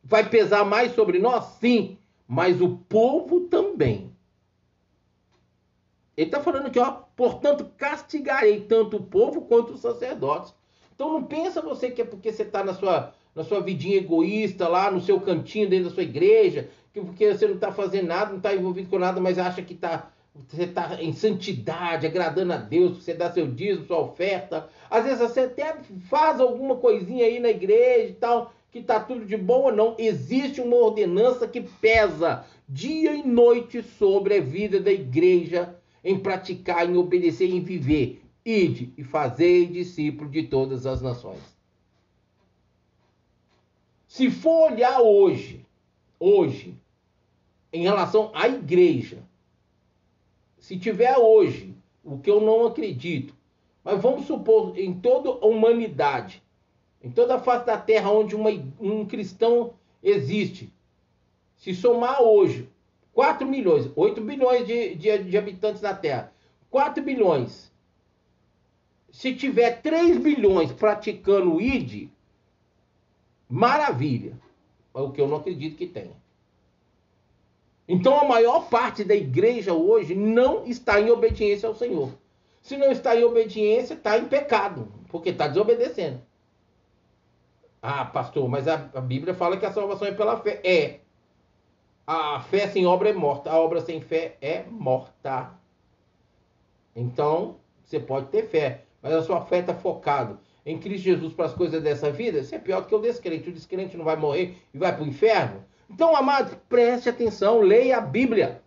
[0.03, 1.43] Vai pesar mais sobre nós?
[1.59, 4.15] Sim, mas o povo também.
[6.19, 10.53] Ele está falando aqui, ó, portanto, castigarei tanto o povo quanto os sacerdotes.
[10.93, 14.67] Então não pensa você que é porque você está na sua, na sua vidinha egoísta,
[14.67, 18.31] lá no seu cantinho dentro da sua igreja, que porque você não está fazendo nada,
[18.31, 22.57] não está envolvido com nada, mas acha que tá, você está em santidade, agradando a
[22.57, 24.67] Deus, você dá seu dízimo, sua oferta.
[24.89, 25.77] Às vezes você até
[26.09, 29.95] faz alguma coisinha aí na igreja e tal, que está tudo de boa, não.
[29.97, 36.89] Existe uma ordenança que pesa dia e noite sobre a vida da igreja em praticar,
[36.89, 38.21] em obedecer, em viver.
[38.45, 41.57] Ide e fazei discípulo de todas as nações.
[44.07, 45.65] Se for olhar hoje,
[46.19, 46.75] hoje,
[47.71, 49.23] em relação à igreja,
[50.57, 53.35] se tiver hoje, o que eu não acredito,
[53.83, 56.41] mas vamos supor em toda a humanidade,
[57.03, 60.73] em toda a face da terra onde uma, um cristão existe,
[61.55, 62.67] se somar hoje
[63.19, 66.31] 4 milhões, 8 bilhões de, de, de habitantes na Terra.
[66.69, 67.69] 4 bilhões.
[69.11, 72.07] Se tiver 3 bilhões praticando o ID,
[73.49, 74.39] maravilha.
[74.95, 76.15] É o que eu não acredito que tenha.
[77.85, 82.17] Então a maior parte da igreja hoje não está em obediência ao Senhor.
[82.61, 86.21] Se não está em obediência, está em pecado, porque está desobedecendo.
[87.81, 90.61] Ah, pastor, mas a, a Bíblia fala que a salvação é pela fé.
[90.63, 91.01] É,
[92.11, 95.51] a fé sem obra é morta, a obra sem fé é morta.
[96.95, 101.45] Então, você pode ter fé, mas a sua fé está focada em Cristo Jesus para
[101.45, 103.49] as coisas dessa vida, você é pior do que o descrente.
[103.49, 105.63] O descrente não vai morrer e vai para o inferno.
[105.87, 108.59] Então, amados, preste atenção, leia a Bíblia.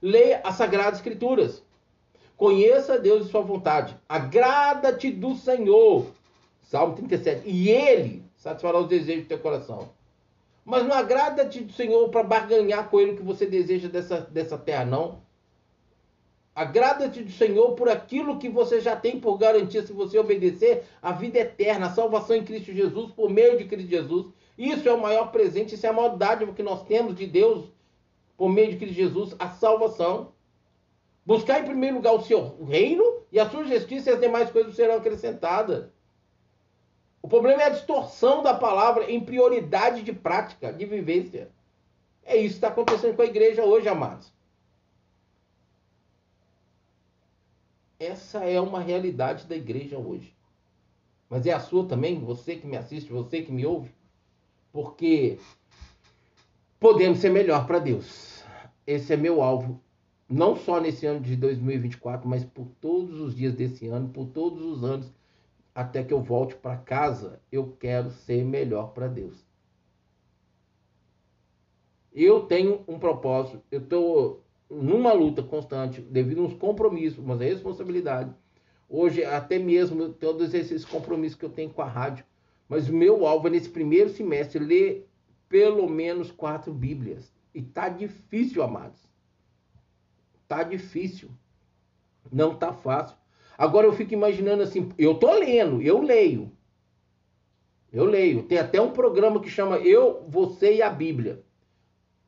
[0.00, 1.62] Leia as Sagradas Escrituras.
[2.38, 3.94] Conheça Deus e sua vontade.
[4.08, 6.06] Agrada-te do Senhor.
[6.62, 7.46] Salmo 37.
[7.46, 9.99] E Ele satisfará os desejos do teu coração.
[10.64, 14.58] Mas não agrada-te do Senhor para barganhar com Ele o que você deseja dessa, dessa
[14.58, 15.22] terra, não.
[16.54, 21.12] Agrada-te do Senhor por aquilo que você já tem por garantia, se você obedecer, a
[21.12, 24.26] vida eterna, a salvação em Cristo Jesus, por meio de Cristo Jesus.
[24.58, 27.72] Isso é o maior presente, isso é a maior dádiva que nós temos de Deus,
[28.36, 30.32] por meio de Cristo Jesus, a salvação.
[31.24, 34.74] Buscar em primeiro lugar o seu reino e a sua justiça e as demais coisas
[34.74, 35.86] serão acrescentadas.
[37.22, 41.50] O problema é a distorção da palavra em prioridade de prática, de vivência.
[42.24, 44.32] É isso que está acontecendo com a igreja hoje, amados.
[47.98, 50.34] Essa é uma realidade da igreja hoje.
[51.28, 53.94] Mas é a sua também, você que me assiste, você que me ouve.
[54.72, 55.38] Porque
[56.78, 58.42] podemos ser melhor para Deus.
[58.86, 59.80] Esse é meu alvo,
[60.28, 64.64] não só nesse ano de 2024, mas por todos os dias desse ano, por todos
[64.64, 65.12] os anos
[65.74, 69.44] até que eu volte para casa, eu quero ser melhor para Deus.
[72.12, 78.34] Eu tenho um propósito, eu estou numa luta constante, devido a uns compromissos, uma responsabilidade.
[78.88, 82.24] Hoje, até mesmo todos esses compromissos que eu tenho com a rádio.
[82.68, 85.08] Mas o meu alvo é, nesse primeiro semestre, ler
[85.48, 87.32] pelo menos quatro Bíblias.
[87.52, 89.00] E tá difícil, amados.
[90.46, 91.30] Tá difícil.
[92.30, 93.16] Não tá fácil.
[93.60, 96.50] Agora eu fico imaginando assim, eu tô lendo, eu leio.
[97.92, 98.44] Eu leio.
[98.44, 101.44] Tem até um programa que chama Eu, Você e a Bíblia.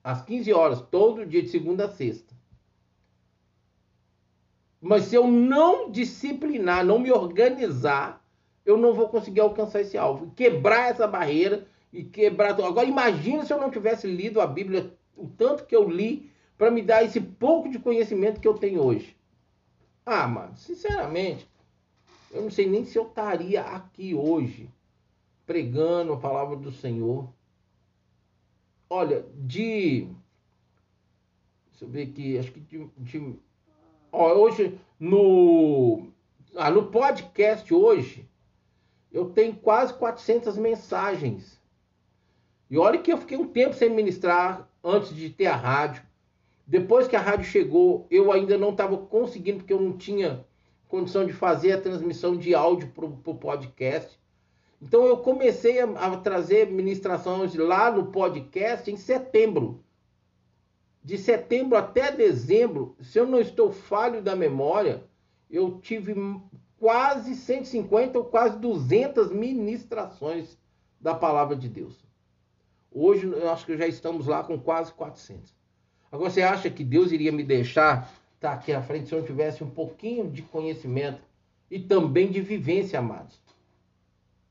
[0.05, 2.35] Às 15 horas, todo dia de segunda a sexta.
[4.79, 8.23] Mas se eu não disciplinar, não me organizar,
[8.63, 10.35] eu não vou conseguir alcançar esse alvo.
[10.37, 12.51] Quebrar essa barreira e quebrar.
[12.61, 16.71] Agora imagina se eu não tivesse lido a Bíblia o tanto que eu li para
[16.71, 19.17] me dar esse pouco de conhecimento que eu tenho hoje.
[20.05, 21.49] Ah, mano, sinceramente,
[22.31, 24.69] eu não sei nem se eu estaria aqui hoje
[25.47, 27.29] pregando a palavra do Senhor.
[28.89, 30.09] Olha, de.
[31.71, 32.89] Deixa eu ver aqui, acho que de.
[32.99, 33.39] de
[34.11, 36.09] ó, hoje, no.
[36.57, 38.29] Ah, no podcast hoje,
[39.11, 41.61] eu tenho quase 400 mensagens.
[42.69, 46.03] E olha que eu fiquei um tempo sem ministrar antes de ter a rádio.
[46.67, 50.45] Depois que a rádio chegou, eu ainda não estava conseguindo, porque eu não tinha
[50.89, 54.21] condição de fazer a transmissão de áudio para o podcast.
[54.81, 59.83] Então eu comecei a, a, trazer ministrações lá no podcast em setembro.
[61.03, 65.05] De setembro até dezembro, se eu não estou falho da memória,
[65.51, 66.15] eu tive
[66.79, 70.59] quase 150 ou quase 200 ministrações
[71.01, 72.05] da palavra de Deus.
[72.91, 75.62] Hoje eu acho que já estamos lá com quase 400.
[76.13, 79.21] Agora você acha que Deus iria me deixar estar tá aqui à frente se eu
[79.21, 81.23] não tivesse um pouquinho de conhecimento
[81.71, 83.41] e também de vivência, amados?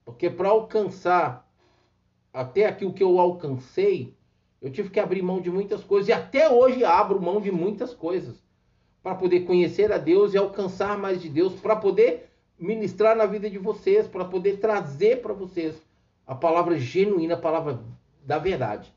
[0.04, 1.48] Porque para alcançar
[2.34, 4.12] até aqui o que eu alcancei,
[4.60, 7.94] eu tive que abrir mão de muitas coisas e até hoje abro mão de muitas
[7.94, 8.44] coisas
[9.04, 13.50] para poder conhecer a Deus e alcançar mais de Deus, para poder ministrar na vida
[13.50, 15.80] de vocês, para poder trazer para vocês
[16.26, 17.84] a palavra genuína, a palavra
[18.24, 18.92] da verdade.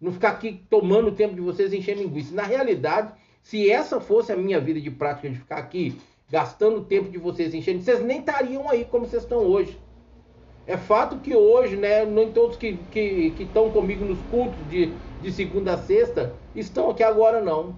[0.00, 2.34] Não ficar aqui tomando o tempo de vocês enchendo linguiça.
[2.34, 5.98] Na realidade, se essa fosse a minha vida de prática de ficar aqui
[6.30, 9.78] gastando o tempo de vocês enchendo, vocês nem estariam aí como vocês estão hoje.
[10.66, 14.92] É fato que hoje, né, nem todos que, que, que estão comigo nos cultos de,
[15.22, 17.74] de segunda a sexta estão aqui agora, não.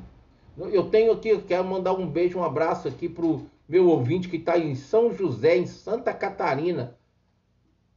[0.59, 4.37] Eu tenho aqui, eu quero mandar um beijo, um abraço aqui pro meu ouvinte que
[4.37, 6.99] está em São José, em Santa Catarina,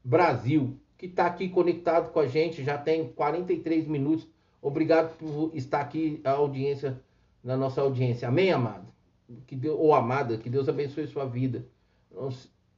[0.04, 4.28] Brasil que está aqui conectado com a gente, já tem 43 minutos.
[4.62, 7.02] Obrigado por estar aqui, a audiência,
[7.44, 8.28] na nossa audiência.
[8.28, 8.86] Amém, amado?
[9.48, 11.66] Que Deus, ou amada, que Deus abençoe sua vida.
[12.12, 12.30] Não,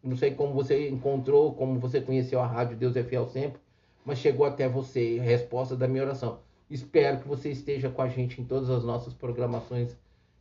[0.03, 3.59] não sei como você encontrou, como você conheceu a rádio Deus é Fiel Sempre,
[4.03, 6.39] mas chegou até você a resposta da minha oração.
[6.69, 9.95] Espero que você esteja com a gente em todas as nossas programações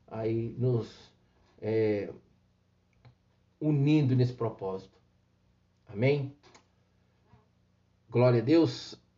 [0.07, 1.13] aí nos
[1.61, 2.11] é,
[3.61, 4.99] unindo nesse propósito.
[5.89, 6.33] Amém?
[8.15, 8.97] Glória a Deus.